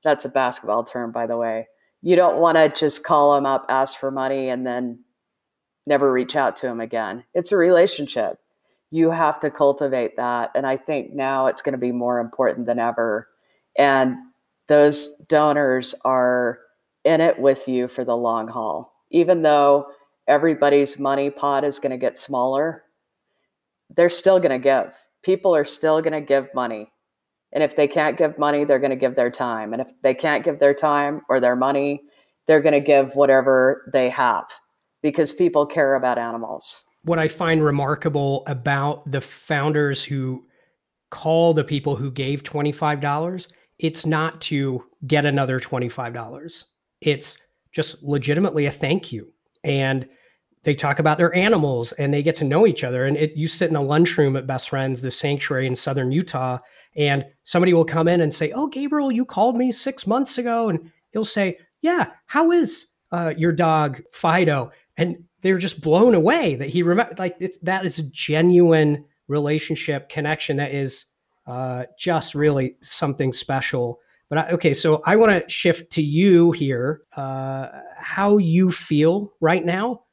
[0.04, 1.68] that's a basketball term, by the way.
[2.02, 5.04] You don't want to just call them up, ask for money, and then
[5.86, 7.24] never reach out to them again.
[7.34, 8.40] It's a relationship.
[8.90, 10.52] You have to cultivate that.
[10.56, 13.28] And I think now it's going to be more important than ever.
[13.78, 14.16] And
[14.68, 16.60] those donors are
[17.04, 18.94] in it with you for the long haul.
[19.12, 19.88] Even though
[20.28, 22.84] everybody's money pot is going to get smaller,
[23.96, 24.94] they're still going to give.
[25.24, 26.92] People are still going to give money.
[27.54, 29.74] And if they can't give money, they're going to give their time.
[29.74, 32.02] And if they can't give their time or their money,
[32.46, 34.46] they're going to give whatever they have
[35.02, 36.84] because people care about animals.
[37.04, 40.46] What I find remarkable about the founders who
[41.10, 43.48] call the people who gave $25,
[43.80, 46.64] it's not to get another $25.
[47.02, 47.38] It's
[47.72, 49.32] just legitimately a thank you.
[49.64, 50.08] And
[50.64, 53.05] they talk about their animals and they get to know each other.
[53.05, 56.60] And it, you sit in a lunchroom at Best Friends, the sanctuary in southern Utah,
[56.95, 60.70] and somebody will come in and say, "Oh, Gabriel, you called me six months ago,"
[60.70, 66.55] and he'll say, "Yeah, how is uh, your dog Fido?" and they're just blown away
[66.55, 71.05] that he remember like that is a genuine relationship connection that is
[71.45, 73.99] uh, just really something special.
[74.30, 77.01] But I, okay, so I want to shift to you here.
[77.16, 80.03] Uh, how you feel right now?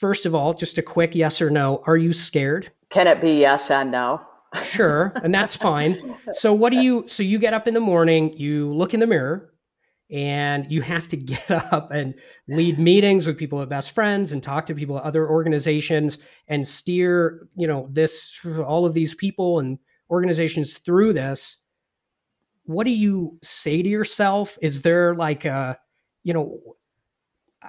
[0.00, 1.82] First of all, just a quick yes or no.
[1.86, 2.72] Are you scared?
[2.88, 4.22] Can it be yes and no?
[4.70, 6.16] sure, and that's fine.
[6.32, 7.04] So what do you?
[7.06, 9.52] So you get up in the morning, you look in the mirror,
[10.10, 12.14] and you have to get up and
[12.48, 16.16] lead meetings with people at best friends and talk to people at other organizations
[16.48, 18.34] and steer you know this
[18.66, 19.78] all of these people and
[20.10, 21.58] organizations through this
[22.64, 25.78] what do you say to yourself is there like a
[26.24, 26.58] you know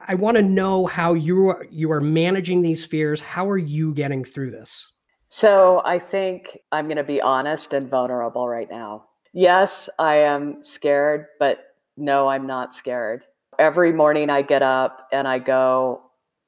[0.07, 3.93] i want to know how you are you are managing these fears how are you
[3.93, 4.91] getting through this
[5.27, 10.61] so i think i'm going to be honest and vulnerable right now yes i am
[10.61, 11.65] scared but
[11.97, 13.25] no, I'm not scared.
[13.59, 16.01] Every morning I get up and I go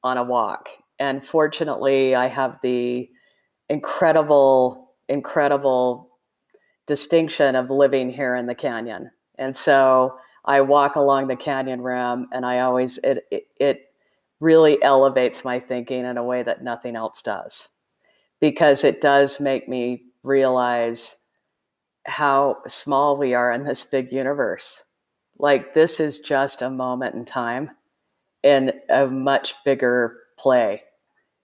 [0.03, 0.69] on a walk.
[0.99, 3.09] And fortunately, I have the
[3.69, 6.09] incredible, incredible
[6.87, 9.11] distinction of living here in the canyon.
[9.37, 13.93] And so I walk along the canyon rim and I always, it, it, it
[14.39, 17.69] really elevates my thinking in a way that nothing else does
[18.39, 21.17] because it does make me realize
[22.05, 24.83] how small we are in this big universe
[25.39, 27.71] like this is just a moment in time
[28.43, 30.83] in a much bigger play.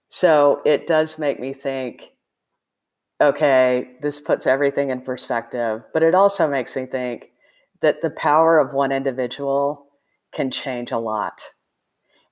[0.08, 2.10] So it does make me think,
[3.20, 7.30] okay, this puts everything in perspective, but it also makes me think
[7.80, 9.86] that the power of one individual
[10.32, 11.42] can change a lot.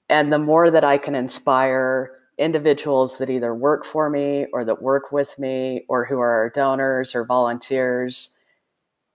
[0.09, 4.80] And the more that I can inspire individuals that either work for me or that
[4.80, 8.36] work with me or who are donors or volunteers,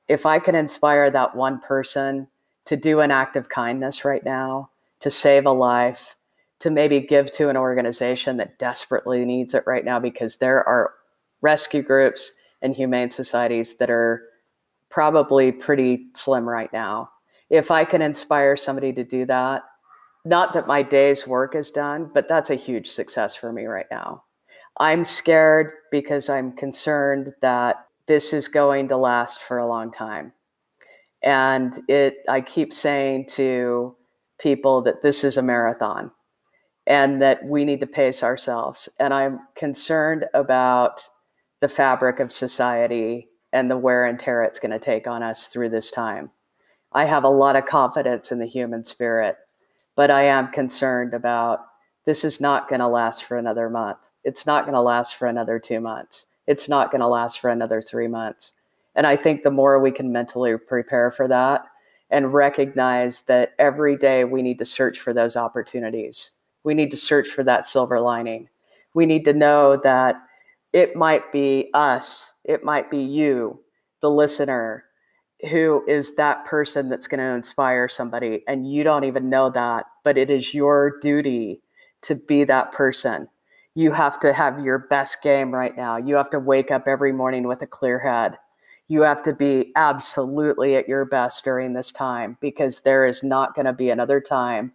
[0.07, 2.27] if I can inspire that one person
[2.65, 4.69] to do an act of kindness right now,
[4.99, 6.15] to save a life,
[6.59, 10.93] to maybe give to an organization that desperately needs it right now because there are
[11.41, 12.31] rescue groups
[12.61, 14.23] and humane societies that are
[14.93, 17.09] probably pretty slim right now.
[17.49, 19.63] If I can inspire somebody to do that,
[20.23, 23.87] not that my day's work is done, but that's a huge success for me right
[23.89, 24.23] now.
[24.79, 30.31] I'm scared because I'm concerned that this is going to last for a long time.
[31.23, 33.95] And it, I keep saying to
[34.39, 36.11] people that this is a marathon
[36.85, 38.89] and that we need to pace ourselves.
[38.99, 41.01] And I'm concerned about
[41.61, 45.47] the fabric of society and the wear and tear it's going to take on us
[45.47, 46.31] through this time.
[46.91, 49.37] I have a lot of confidence in the human spirit,
[49.95, 51.65] but I am concerned about
[52.05, 53.99] this is not going to last for another month.
[54.23, 56.25] It's not going to last for another two months.
[56.47, 58.53] It's not going to last for another three months.
[58.95, 61.65] And I think the more we can mentally prepare for that
[62.09, 66.31] and recognize that every day we need to search for those opportunities,
[66.63, 68.49] we need to search for that silver lining.
[68.93, 70.15] We need to know that
[70.73, 73.59] it might be us, it might be you,
[74.01, 74.85] the listener,
[75.49, 78.43] who is that person that's going to inspire somebody.
[78.47, 81.61] And you don't even know that, but it is your duty
[82.01, 83.27] to be that person.
[83.75, 85.97] You have to have your best game right now.
[85.97, 88.37] You have to wake up every morning with a clear head
[88.87, 93.55] you have to be absolutely at your best during this time because there is not
[93.55, 94.71] going to be another time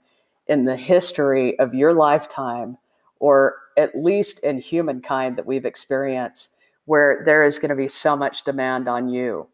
[0.46, 2.78] in the history of your lifetime,
[3.20, 6.56] or at least in humankind that we've experienced,
[6.88, 9.46] where there is going to be so much demand on you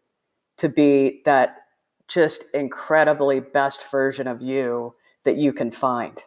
[0.57, 1.57] to be that
[2.07, 6.23] just incredibly best version of you that you can find.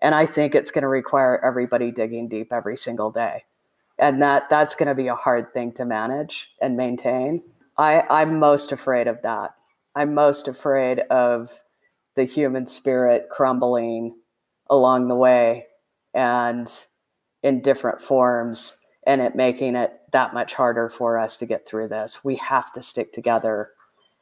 [0.00, 3.42] And I think it's going to require everybody digging deep every single day.
[3.98, 7.42] And that that's going to be a hard thing to manage and maintain
[7.76, 9.54] I, I'm most afraid of that.
[9.96, 11.50] I'm most afraid of
[12.14, 14.14] the human spirit crumbling
[14.70, 15.66] along the way
[16.14, 16.70] and
[17.42, 18.76] in different forms
[19.06, 22.24] and it making it that much harder for us to get through this.
[22.24, 23.70] We have to stick together.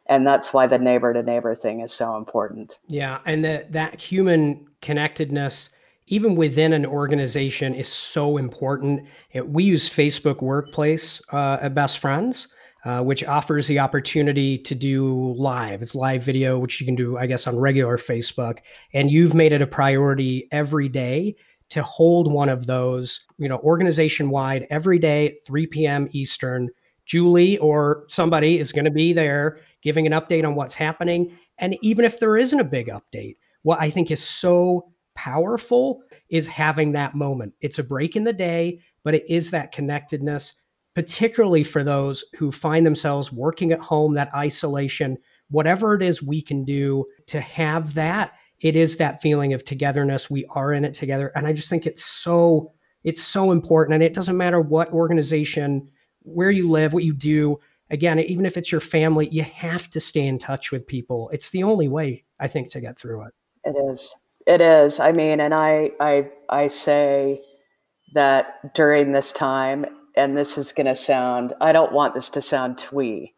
[0.06, 2.78] And that's why the neighbor to neighbor thing is so important.
[2.88, 3.20] Yeah.
[3.24, 5.70] And that that human connectedness,
[6.08, 9.06] even within an organization, is so important.
[9.44, 12.48] We use Facebook Workplace uh, at Best Friends
[12.84, 15.82] uh, which offers the opportunity to do live.
[15.82, 18.58] It's live video, which you can do, I guess, on regular Facebook.
[18.92, 21.36] And you've made it a priority every day
[21.72, 26.08] to hold one of those, you know, organization wide every day 3 p.m.
[26.12, 26.70] Eastern.
[27.04, 31.36] Julie or somebody is going to be there giving an update on what's happening.
[31.58, 36.46] And even if there isn't a big update, what I think is so powerful is
[36.46, 37.54] having that moment.
[37.60, 40.54] It's a break in the day, but it is that connectedness
[40.94, 45.16] particularly for those who find themselves working at home, that isolation,
[45.50, 48.32] whatever it is we can do to have that
[48.62, 50.30] it is that feeling of togetherness.
[50.30, 51.32] We are in it together.
[51.34, 53.94] And I just think it's so, it's so important.
[53.94, 55.90] And it doesn't matter what organization,
[56.20, 57.58] where you live, what you do.
[57.90, 61.28] Again, even if it's your family, you have to stay in touch with people.
[61.30, 63.34] It's the only way, I think, to get through it.
[63.64, 64.14] It is.
[64.46, 64.98] It is.
[65.00, 67.42] I mean, and I I I say
[68.14, 69.86] that during this time,
[70.16, 73.34] and this is going to sound, I don't want this to sound twee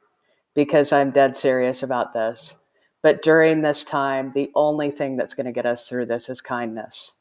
[0.54, 2.56] because I'm dead serious about this.
[3.04, 6.40] But during this time, the only thing that's going to get us through this is
[6.40, 7.12] kindness.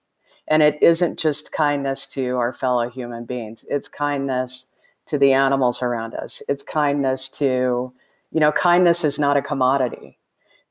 [0.47, 4.67] And it isn't just kindness to our fellow human beings, it's kindness
[5.07, 6.41] to the animals around us.
[6.47, 7.91] It's kindness to,
[8.31, 10.17] you know, kindness is not a commodity.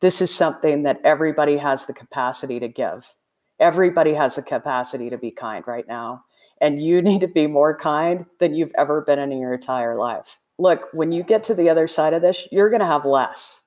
[0.01, 3.15] This is something that everybody has the capacity to give.
[3.61, 6.25] Everybody has the capacity to be kind right now.
[6.59, 10.39] And you need to be more kind than you've ever been in your entire life.
[10.59, 13.62] Look, when you get to the other side of this, you're going to have less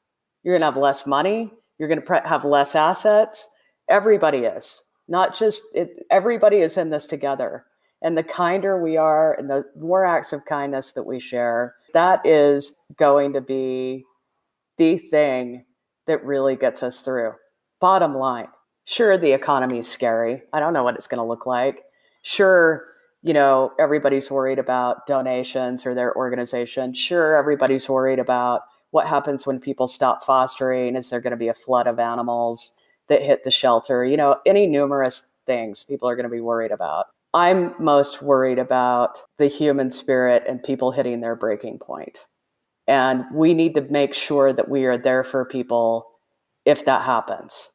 [0.45, 1.51] you're going to have less money.
[1.77, 3.49] You're going to have less assets.
[3.89, 7.65] Everybody is not just it, everybody is in this together.
[8.01, 12.25] And the kinder we are and the more acts of kindness that we share, that
[12.25, 14.03] is going to be
[14.77, 15.65] the thing
[16.05, 17.33] that really gets us through.
[17.79, 18.47] Bottom line,
[18.85, 20.43] sure, the economy is scary.
[20.53, 21.81] I don't know what it's going to look like.
[22.21, 22.85] Sure,
[23.23, 26.93] you know, everybody's worried about donations or their organization.
[26.93, 28.61] Sure, everybody's worried about
[28.95, 30.95] what happens when people stop fostering?
[30.95, 32.77] Is there going to be a flood of animals
[33.09, 34.05] that hit the shelter?
[34.05, 37.07] You know, any numerous things people are going to be worried about.
[37.33, 42.19] I'm most worried about the human spirit and people hitting their breaking point.
[42.87, 46.07] And we need to make sure that we are there for people
[46.63, 47.71] if that happens.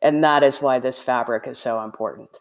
[0.00, 2.38] And that is why this fabric is so important.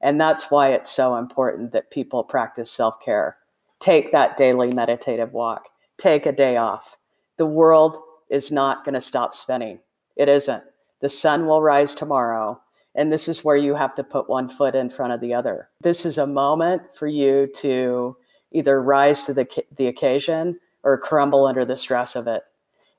[0.00, 3.36] And that's why it's so important that people practice self care.
[3.80, 5.68] Take that daily meditative walk,
[5.98, 6.96] take a day off,
[7.36, 7.98] the world
[8.30, 9.80] is not going to stop spinning.
[10.16, 10.64] It isn't.
[11.00, 12.60] The sun will rise tomorrow.
[12.94, 15.68] And this is where you have to put one foot in front of the other.
[15.82, 18.16] This is a moment for you to
[18.52, 22.44] either rise to the, the occasion or crumble under the stress of it.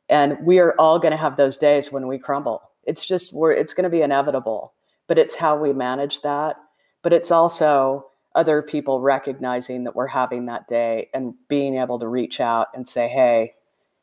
[0.07, 2.61] And we are all going to have those days when we crumble.
[2.83, 4.73] It's just, we're, it's going to be inevitable,
[5.07, 6.57] but it's how we manage that.
[7.01, 12.07] But it's also other people recognizing that we're having that day and being able to
[12.07, 13.55] reach out and say, hey,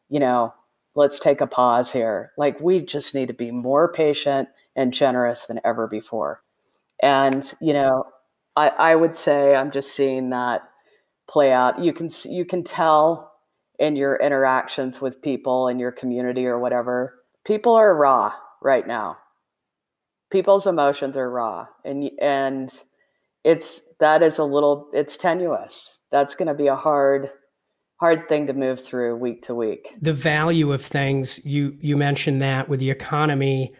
[0.08, 0.54] you know,
[0.94, 2.32] let's take a pause here.
[2.36, 6.42] Like we just need to be more patient and generous than ever before.
[7.02, 8.06] And, you know,
[8.56, 10.62] I, I would say I'm just seeing that
[11.28, 11.82] play out.
[11.82, 13.32] You can you can tell
[13.78, 17.14] in your interactions with people in your community or whatever.
[17.44, 18.32] People are raw
[18.62, 19.18] right now.
[20.30, 22.82] People's emotions are raw and and
[23.42, 25.98] it's that is a little it's tenuous.
[26.10, 27.30] That's going to be a hard
[28.04, 29.96] hard thing to move through week to week.
[30.02, 33.72] The value of things you you mentioned that with the economy.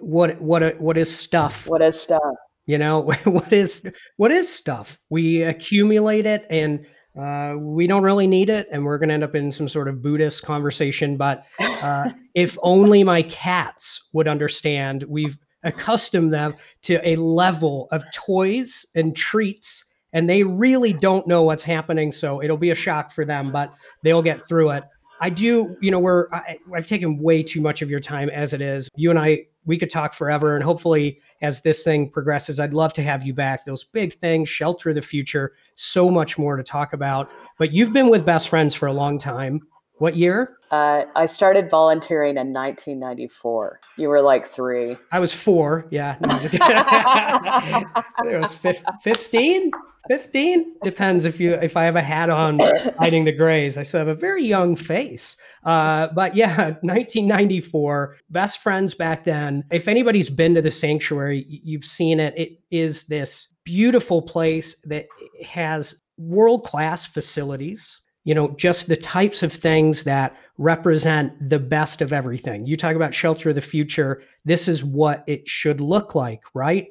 [0.00, 1.66] What what what is stuff?
[1.66, 2.22] What is stuff?
[2.64, 4.98] You know what is what is stuff?
[5.10, 6.86] We accumulate it and
[7.20, 9.88] uh, we don't really need it, and we're going to end up in some sort
[9.88, 11.16] of Buddhist conversation.
[11.16, 18.04] But uh, if only my cats would understand, we've accustomed them to a level of
[18.14, 22.12] toys and treats and they really don't know what's happening.
[22.12, 24.84] So it'll be a shock for them, but they'll get through it.
[25.20, 28.52] I do, you know, we're, I, have taken way too much of your time as
[28.52, 28.88] it is.
[28.94, 30.54] You and I, we could talk forever.
[30.54, 33.64] And hopefully, as this thing progresses, I'd love to have you back.
[33.64, 37.30] Those big things, shelter the future, so much more to talk about.
[37.58, 39.60] But you've been with Best Friends for a long time.
[39.98, 40.56] What year?
[40.70, 43.80] Uh, I started volunteering in 1994.
[43.96, 44.96] You were like three.
[45.10, 45.86] I was four.
[45.90, 46.16] Yeah.
[46.20, 46.38] No,
[48.30, 48.54] it was
[49.02, 49.70] 15.
[50.08, 52.58] 15 depends if you if i have a hat on
[52.98, 58.62] hiding the grays i still have a very young face uh, but yeah 1994 best
[58.62, 63.52] friends back then if anybody's been to the sanctuary you've seen it it is this
[63.64, 65.06] beautiful place that
[65.44, 72.02] has world class facilities you know, just the types of things that represent the best
[72.02, 72.66] of everything.
[72.66, 74.22] You talk about shelter of the future.
[74.44, 76.88] This is what it should look like, right?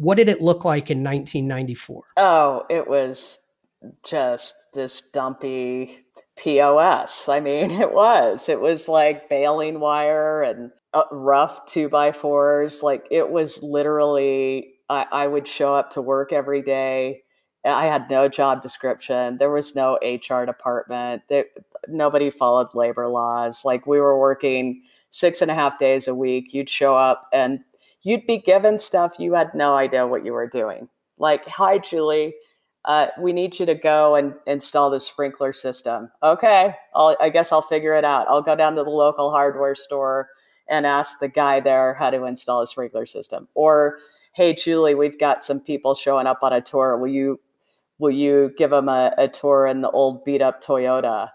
[0.00, 2.04] What did it look like in 1994?
[2.16, 3.38] Oh, it was
[4.04, 5.98] just this dumpy
[6.38, 7.28] POS.
[7.28, 8.48] I mean, it was.
[8.48, 12.82] It was like baling wire and uh, rough two by fours.
[12.82, 17.22] Like it was literally, I, I would show up to work every day
[17.64, 19.36] I had no job description.
[19.38, 21.22] There was no HR department.
[21.88, 23.64] Nobody followed labor laws.
[23.64, 26.54] Like we were working six and a half days a week.
[26.54, 27.60] You'd show up and
[28.02, 30.88] you'd be given stuff you had no idea what you were doing.
[31.18, 32.34] Like, hi, Julie,
[32.86, 36.10] uh, we need you to go and install the sprinkler system.
[36.22, 38.26] Okay, I'll, I guess I'll figure it out.
[38.28, 40.28] I'll go down to the local hardware store
[40.68, 43.48] and ask the guy there how to install a sprinkler system.
[43.54, 43.98] Or,
[44.32, 46.96] hey, Julie, we've got some people showing up on a tour.
[46.96, 47.40] Will you
[47.98, 51.28] will you give them a, a tour in the old beat up Toyota?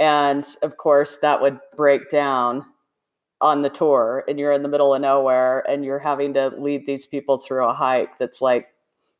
[0.00, 2.64] And of course, that would break down
[3.40, 6.86] on the tour, and you're in the middle of nowhere, and you're having to lead
[6.86, 8.68] these people through a hike that's like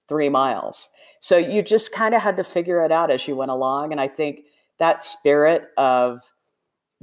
[0.09, 0.91] three miles.
[1.21, 3.93] So you just kind of had to figure it out as you went along.
[3.93, 4.45] And I think
[4.79, 6.23] that spirit of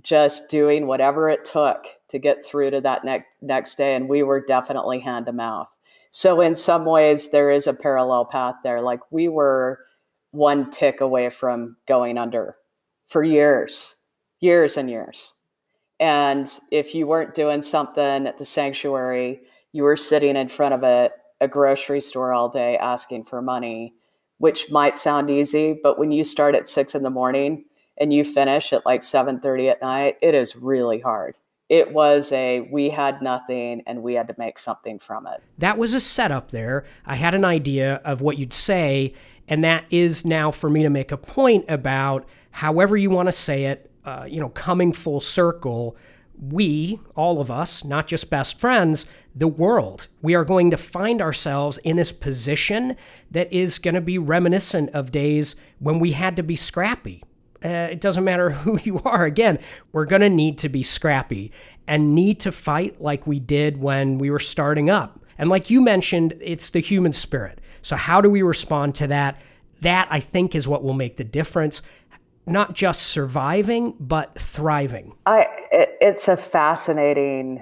[0.03, 4.23] just doing whatever it took to get through to that next next day and we
[4.23, 5.69] were definitely hand to mouth
[6.11, 9.79] so in some ways there is a parallel path there like we were
[10.31, 12.55] one tick away from going under
[13.07, 13.95] for years
[14.39, 15.33] years and years
[15.99, 19.41] and if you weren't doing something at the sanctuary
[19.73, 21.09] you were sitting in front of a,
[21.41, 23.93] a grocery store all day asking for money
[24.39, 27.63] which might sound easy but when you start at six in the morning
[27.97, 31.37] and you finish at like 7:30 at night, it is really hard.
[31.69, 35.41] It was a we had nothing and we had to make something from it.
[35.57, 36.85] That was a setup there.
[37.05, 39.13] I had an idea of what you'd say,
[39.47, 43.33] and that is now for me to make a point about however you want to
[43.33, 45.95] say it, uh, you know, coming full circle.
[46.39, 49.05] We, all of us, not just best friends,
[49.35, 52.95] the world, we are going to find ourselves in this position
[53.31, 57.23] that is going to be reminiscent of days when we had to be scrappy
[57.63, 59.25] uh, it doesn't matter who you are.
[59.25, 59.59] Again,
[59.91, 61.51] we're going to need to be scrappy
[61.87, 65.19] and need to fight like we did when we were starting up.
[65.37, 67.59] And like you mentioned, it's the human spirit.
[67.81, 69.39] So, how do we respond to that?
[69.81, 71.81] That, I think, is what will make the difference.
[72.47, 75.13] Not just surviving, but thriving.
[75.25, 77.61] I, it, it's a fascinating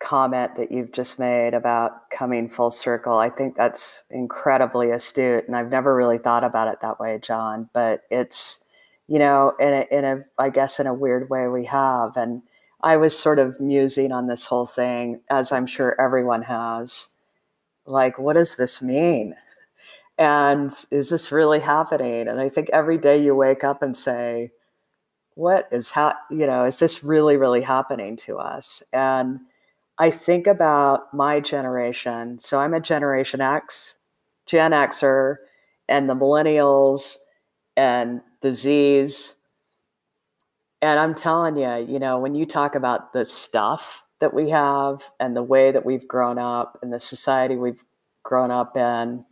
[0.00, 3.18] comment that you've just made about coming full circle.
[3.18, 5.44] I think that's incredibly astute.
[5.48, 8.62] And I've never really thought about it that way, John, but it's,
[9.08, 12.16] you know, in a, in a, I guess, in a weird way we have.
[12.16, 12.42] And
[12.82, 17.08] I was sort of musing on this whole thing, as I'm sure everyone has.
[17.86, 19.34] Like, what does this mean?
[20.18, 22.26] And is this really happening?
[22.26, 24.50] And I think every day you wake up and say,
[25.34, 28.82] what is ha- you know, is this really, really happening to us?
[28.92, 29.38] And
[29.98, 32.40] I think about my generation.
[32.40, 33.96] So I'm a Generation X,
[34.46, 35.36] Gen Xer,
[35.88, 37.16] and the millennials
[37.76, 39.36] and the z's
[40.82, 45.10] And I'm telling you, you know, when you talk about the stuff that we have
[45.20, 47.84] and the way that we've grown up and the society we've
[48.24, 49.24] grown up in,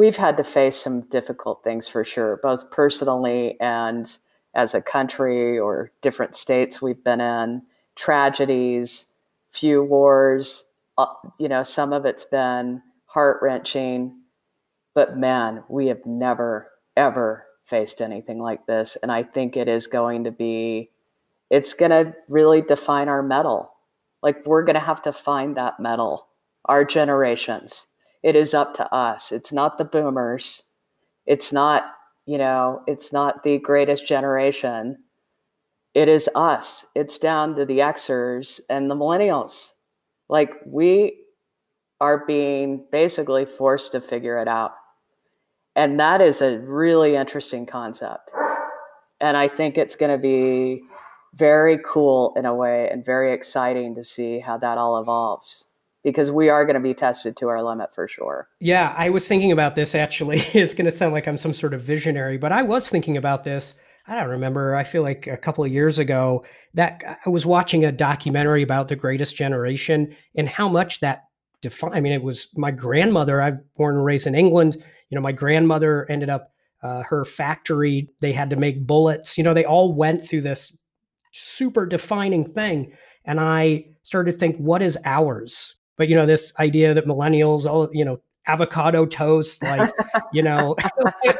[0.00, 4.16] we've had to face some difficult things for sure, both personally and
[4.54, 7.60] as a country or different states we've been in,
[7.96, 9.12] tragedies,
[9.52, 10.70] few wars.
[10.96, 11.04] Uh,
[11.38, 14.18] you know, some of it's been heart wrenching,
[14.94, 18.96] but man, we have never, ever faced anything like this.
[19.02, 20.88] And I think it is going to be,
[21.50, 23.74] it's going to really define our mettle.
[24.22, 26.26] Like we're going to have to find that mettle,
[26.64, 27.86] our generations.
[28.22, 29.32] It is up to us.
[29.32, 30.64] It's not the boomers.
[31.26, 31.94] It's not,
[32.26, 34.98] you know, it's not the greatest generation.
[35.94, 36.86] It is us.
[36.94, 39.70] It's down to the Xers and the millennials.
[40.28, 41.16] Like we
[42.00, 44.72] are being basically forced to figure it out.
[45.76, 48.30] And that is a really interesting concept.
[49.20, 50.82] And I think it's going to be
[51.34, 55.69] very cool in a way and very exciting to see how that all evolves
[56.02, 58.48] because we are going to be tested to our limit for sure.
[58.60, 60.38] Yeah, I was thinking about this actually.
[60.54, 63.44] it's going to sound like I'm some sort of visionary, but I was thinking about
[63.44, 63.74] this.
[64.06, 64.74] I don't remember.
[64.74, 66.44] I feel like a couple of years ago
[66.74, 71.24] that I was watching a documentary about the greatest generation and how much that
[71.60, 71.94] defined.
[71.94, 73.40] I mean, it was my grandmother.
[73.40, 77.24] I was born and raised in England you know, my grandmother ended up uh, her
[77.24, 78.08] factory.
[78.20, 79.36] They had to make bullets.
[79.36, 80.76] You know, they all went through this
[81.32, 82.92] super defining thing,
[83.24, 85.74] and I started to think, what is ours?
[86.00, 89.92] But you know, this idea that millennials, all you know, avocado toast, like
[90.32, 90.74] you know,
[91.04, 91.38] like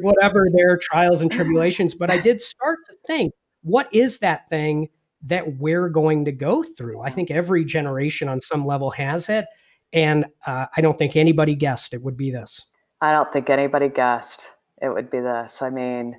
[0.00, 1.92] whatever their trials and tribulations.
[1.92, 3.32] But I did start to think,
[3.62, 4.90] what is that thing
[5.22, 7.00] that we're going to go through?
[7.00, 9.46] I think every generation on some level has it.
[9.92, 12.64] And uh, I don't think anybody guessed it would be this.
[13.00, 14.46] I don't think anybody guessed
[14.80, 15.62] it would be this.
[15.62, 16.16] I mean,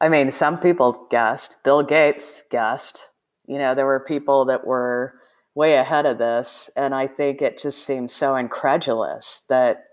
[0.00, 1.62] I mean, some people guessed.
[1.62, 3.04] Bill Gates guessed.
[3.46, 5.18] You know, there were people that were
[5.54, 9.84] way ahead of this, and I think it just seems so incredulous that.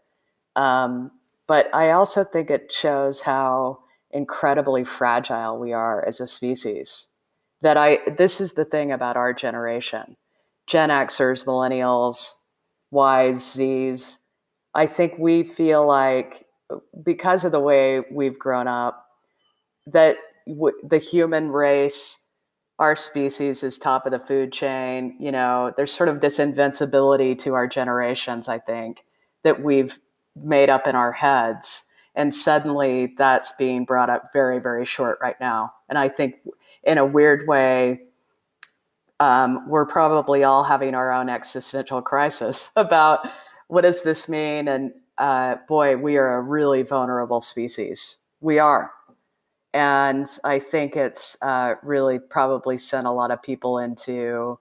[0.56, 1.12] Um,
[1.48, 3.80] but I also think it shows how
[4.12, 7.08] incredibly fragile we are as a species.
[7.62, 10.16] That I this is the thing about our generation,
[10.68, 12.34] Gen Xers, Millennials,
[12.94, 14.18] Ys, Zs
[14.76, 16.46] I think we feel like
[17.04, 19.06] because of the way we've grown up
[19.88, 22.19] that w- the human race
[22.80, 25.16] our species is top of the food chain.
[25.20, 29.04] You know, there's sort of this invincibility to our generations, I think,
[29.44, 30.00] that we've
[30.36, 31.84] made up in our heads.
[32.16, 35.74] And suddenly that's being brought up very, very short right now.
[35.90, 36.36] And I think
[36.84, 38.02] in a weird way,
[39.20, 43.28] um, we're probably all having our own existential crisis about
[43.68, 44.70] what does this mean?
[44.70, 48.16] And uh, boy, we are a really vulnerable species.
[48.40, 48.92] We are.
[49.74, 54.60] And I think it's uh, really probably sent a lot of people into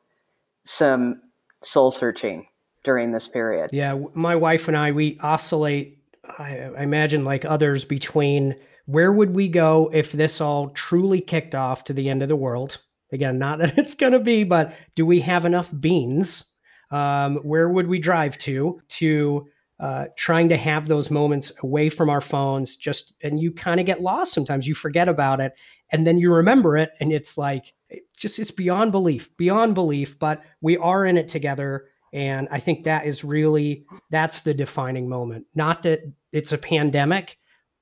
[0.65, 1.23] some
[1.63, 2.47] soul searching
[2.85, 3.71] during this period.
[3.73, 5.99] Yeah, my wife and I, we oscillate,
[6.39, 8.55] I, I imagine, like others, between
[8.87, 12.37] where would we go if this all truly kicked off to the end of the
[12.37, 12.79] world?
[13.13, 16.45] Again, not that it's going to be, but do we have enough beans?
[16.91, 19.47] Um, where would we drive to to
[19.81, 23.87] uh, trying to have those moments away from our phones just and you kind of
[23.87, 24.67] get lost sometimes.
[24.67, 25.55] You forget about it
[25.91, 30.19] and then you remember it and it's like it just it's beyond belief beyond belief
[30.19, 35.09] but we are in it together and i think that is really that's the defining
[35.09, 35.47] moment.
[35.55, 36.01] Not that
[36.33, 37.39] it's a pandemic.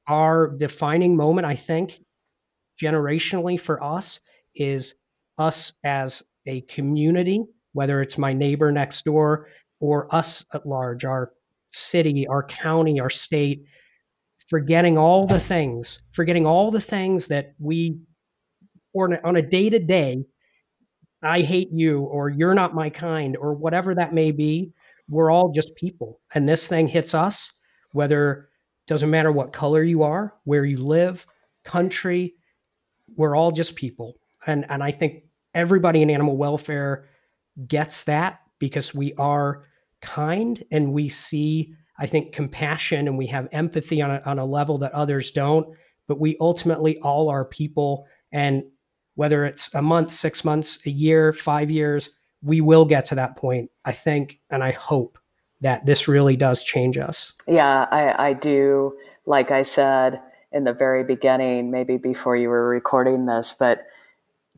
[0.07, 2.01] Our defining moment i think
[2.81, 4.21] generationally for us
[4.55, 4.95] is
[5.39, 9.49] us as a community whether it's my neighbor next door
[9.81, 11.33] or us at large our
[11.71, 13.65] city, our county, our state,
[14.49, 17.99] forgetting all the things, forgetting all the things that we,
[18.93, 20.25] or on a day to day,
[21.23, 24.73] I hate you, or you're not my kind, or whatever that may be.
[25.09, 26.21] We're all just people.
[26.35, 27.53] And this thing hits us,
[27.93, 28.49] whether
[28.87, 31.27] doesn't matter what color you are, where you live,
[31.65, 32.35] country,
[33.17, 34.15] we're all just people.
[34.47, 37.09] And and I think everybody in animal welfare
[37.67, 39.65] gets that because we are
[40.07, 44.45] kind and we see i think compassion and we have empathy on a, on a
[44.47, 45.67] level that others don't
[46.07, 48.63] but we ultimately all are people and
[49.17, 52.11] whether it's a month six months a year five years
[52.43, 55.19] we will get to that point i think and i hope
[55.63, 57.33] that this really does change us.
[57.49, 58.97] Yeah i, I do
[59.27, 63.87] like i said in the very beginning maybe before you were recording this but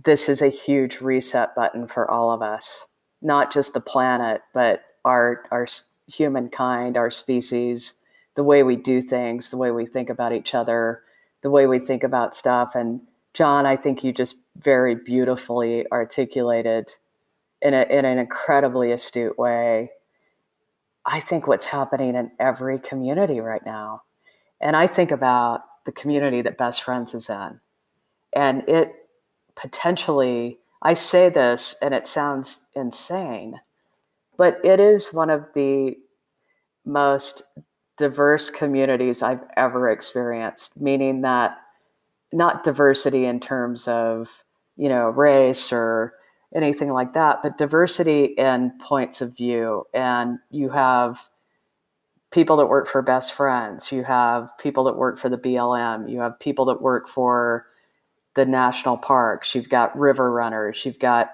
[0.05, 2.85] this is a huge reset button for all of us
[3.23, 5.67] not just the planet but our our
[6.07, 7.95] humankind, our species,
[8.35, 11.03] the way we do things, the way we think about each other,
[11.43, 12.75] the way we think about stuff.
[12.75, 13.01] And
[13.35, 16.95] John, I think you just very beautifully articulated
[17.61, 19.91] in, a, in an incredibly astute way.
[21.05, 24.03] I think what's happening in every community right now.
[24.61, 27.61] And I think about the community that Best Friends is in.
[28.35, 28.93] And it
[29.57, 33.61] potentially, I say this and it sounds insane,
[34.39, 35.99] but it is one of the
[36.87, 37.43] most
[37.99, 41.59] diverse communities I've ever experienced, meaning that
[42.33, 44.45] not diversity in terms of,
[44.77, 46.15] you know, race or
[46.55, 49.85] anything like that, but diversity in points of view.
[49.93, 51.29] And you have
[52.31, 56.21] people that work for best friends, you have people that work for the BLM, you
[56.21, 57.67] have people that work for
[58.35, 61.31] the national parks, you've got river runners, you've got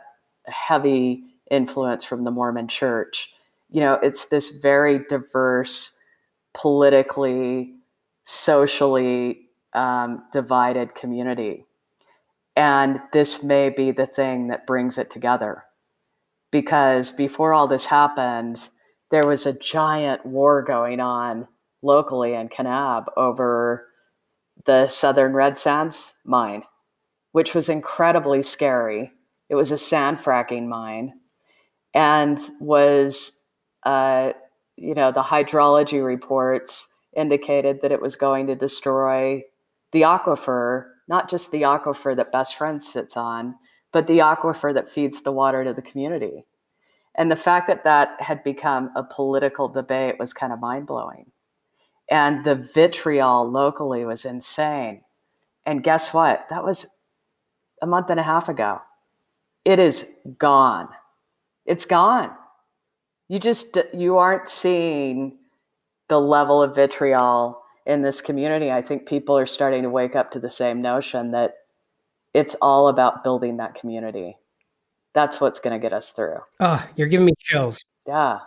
[0.46, 3.30] heavy influence from the Mormon church.
[3.70, 5.96] You know, it's this very diverse,
[6.52, 7.74] politically,
[8.24, 11.64] socially um, divided community.
[12.57, 15.64] And this may be the thing that brings it together.
[16.52, 18.68] Because before all this happened,
[19.11, 21.48] there was a giant war going on
[21.82, 23.88] locally in Kanab over
[24.64, 26.62] the Southern Red Sands mine,
[27.32, 29.12] which was incredibly scary.
[29.48, 31.14] It was a sand fracking mine
[31.95, 33.47] and was,
[33.84, 34.32] uh,
[34.76, 39.42] you know, the hydrology reports indicated that it was going to destroy
[39.92, 43.55] the aquifer, not just the aquifer that Best Friends sits on,
[43.92, 46.45] but the aquifer that feeds the water to the community.
[47.14, 51.30] And the fact that that had become a political debate was kind of mind blowing.
[52.11, 55.03] And the vitriol locally was insane.
[55.64, 56.47] And guess what?
[56.51, 56.86] That was
[57.80, 58.80] a month and a half ago.
[59.64, 60.88] It is gone
[61.66, 62.30] it's gone.
[63.28, 65.38] You just you aren't seeing
[66.08, 68.70] the level of vitriol in this community.
[68.70, 71.54] I think people are starting to wake up to the same notion that
[72.34, 74.36] it's all about building that community.
[75.14, 76.38] That's what's going to get us through.
[76.60, 77.82] Oh, you're giving me chills.
[78.06, 78.40] Yeah.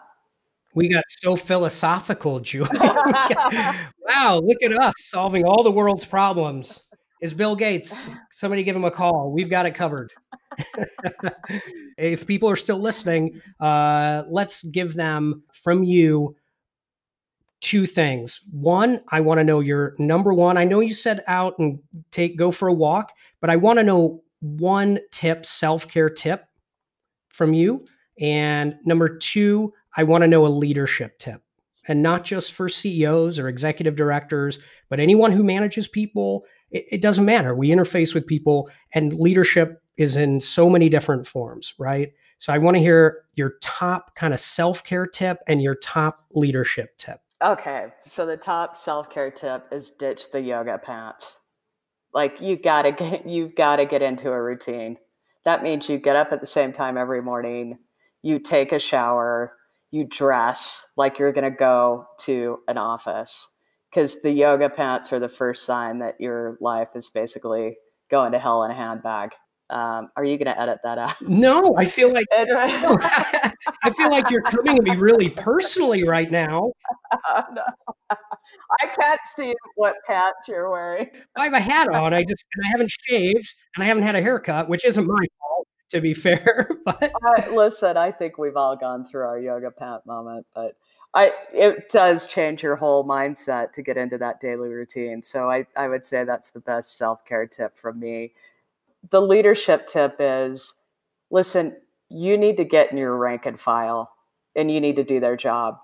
[0.73, 2.69] We got so philosophical, Julie.
[2.79, 6.83] wow, look at us solving all the world's problems.
[7.21, 7.95] Is Bill Gates?
[8.31, 9.31] Somebody give him a call.
[9.31, 10.11] We've got it covered.
[11.97, 16.35] if people are still listening, uh, let's give them from you
[17.61, 18.41] two things.
[18.51, 20.57] One, I want to know your number one.
[20.57, 21.79] I know you said out and
[22.11, 26.45] take go for a walk, but I want to know one tip, self care tip
[27.29, 27.85] from you.
[28.19, 31.41] And number two, I want to know a leadership tip.
[31.87, 36.43] And not just for CEOs or executive directors, but anyone who manages people.
[36.69, 37.55] It, it doesn't matter.
[37.55, 42.13] We interface with people, and leadership is in so many different forms, right?
[42.37, 46.25] So I want to hear your top kind of self care tip and your top
[46.31, 47.19] leadership tip.
[47.43, 47.87] Okay.
[48.05, 51.39] So the top self care tip is ditch the yoga pants.
[52.13, 54.97] Like you gotta get you've gotta get into a routine.
[55.45, 57.77] That means you get up at the same time every morning,
[58.21, 59.53] you take a shower,
[59.91, 63.47] you dress like you're gonna go to an office.
[63.89, 67.77] Because the yoga pants are the first sign that your life is basically
[68.09, 69.31] going to hell in a handbag.
[69.69, 71.21] Um, are you going to edit that out?
[71.21, 76.71] No, I feel like I feel like you're coming to me really personally right now.
[77.53, 77.63] no.
[78.09, 81.09] I can't see what pants you're wearing.
[81.35, 82.13] I have a hat on.
[82.13, 85.25] I just and I haven't shaved and I haven't had a haircut, which isn't my
[85.39, 86.69] fault, to be fair.
[86.85, 90.77] But uh, listen, I think we've all gone through our yoga pant moment, but
[91.13, 95.21] I it does change your whole mindset to get into that daily routine.
[95.21, 98.33] So I I would say that's the best self care tip from me
[99.11, 100.73] the leadership tip is
[101.31, 101.75] listen,
[102.09, 104.11] you need to get in your rank and file
[104.55, 105.77] and you need to do their job.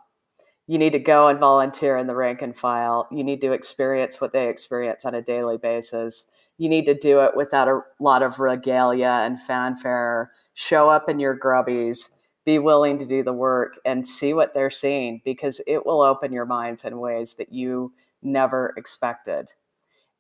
[0.68, 3.08] You need to go and volunteer in the rank and file.
[3.12, 6.26] You need to experience what they experience on a daily basis.
[6.58, 10.32] You need to do it without a lot of regalia and fanfare.
[10.54, 12.10] Show up in your grubbies,
[12.46, 16.32] be willing to do the work and see what they're seeing because it will open
[16.32, 19.50] your minds in ways that you never expected.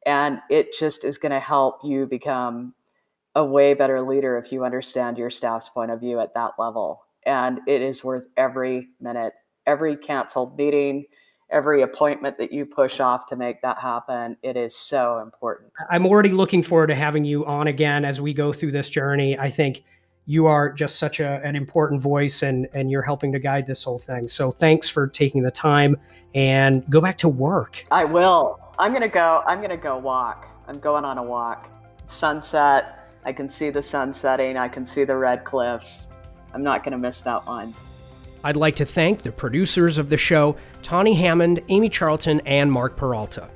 [0.05, 2.73] And it just is going to help you become
[3.35, 7.03] a way better leader if you understand your staff's point of view at that level.
[7.25, 9.33] And it is worth every minute,
[9.65, 11.05] every canceled meeting,
[11.49, 14.37] every appointment that you push off to make that happen.
[14.43, 15.71] It is so important.
[15.89, 19.37] I'm already looking forward to having you on again as we go through this journey.
[19.37, 19.83] I think
[20.25, 23.83] you are just such a, an important voice and, and you're helping to guide this
[23.83, 24.27] whole thing.
[24.27, 25.97] So thanks for taking the time
[26.33, 27.85] and go back to work.
[27.91, 28.59] I will.
[28.79, 29.43] I'm going to go.
[29.45, 30.47] I'm going to go walk.
[30.67, 31.69] I'm going on a walk.
[32.07, 34.57] Sunset I can see the sun setting.
[34.57, 36.07] I can see the red cliffs.
[36.53, 37.73] I'm not going to miss that one.
[38.43, 42.97] I'd like to thank the producers of the show, Tawny Hammond, Amy Charlton, and Mark
[42.97, 43.49] Peralta.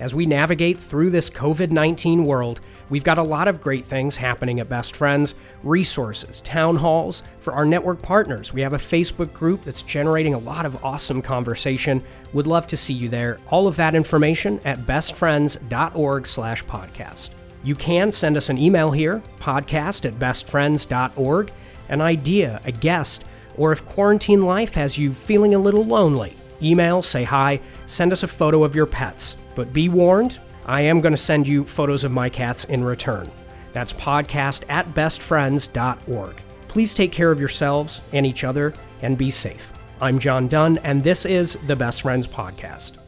[0.00, 2.60] As we navigate through this COVID 19 world,
[2.90, 7.22] we've got a lot of great things happening at Best Friends resources, town halls.
[7.40, 11.22] For our network partners, we have a Facebook group that's generating a lot of awesome
[11.22, 12.02] conversation.
[12.32, 13.38] Would love to see you there.
[13.48, 17.30] All of that information at bestfriends.org/slash podcast.
[17.64, 21.50] You can send us an email here, podcast at bestfriends.org,
[21.88, 23.24] an idea, a guest,
[23.56, 28.22] or if quarantine life has you feeling a little lonely, email, say hi, send us
[28.22, 29.38] a photo of your pets.
[29.54, 33.30] But be warned, I am going to send you photos of my cats in return.
[33.72, 36.36] That's podcast at bestfriends.org.
[36.68, 39.72] Please take care of yourselves and each other and be safe.
[40.00, 43.03] I'm John Dunn, and this is the Best Friends Podcast.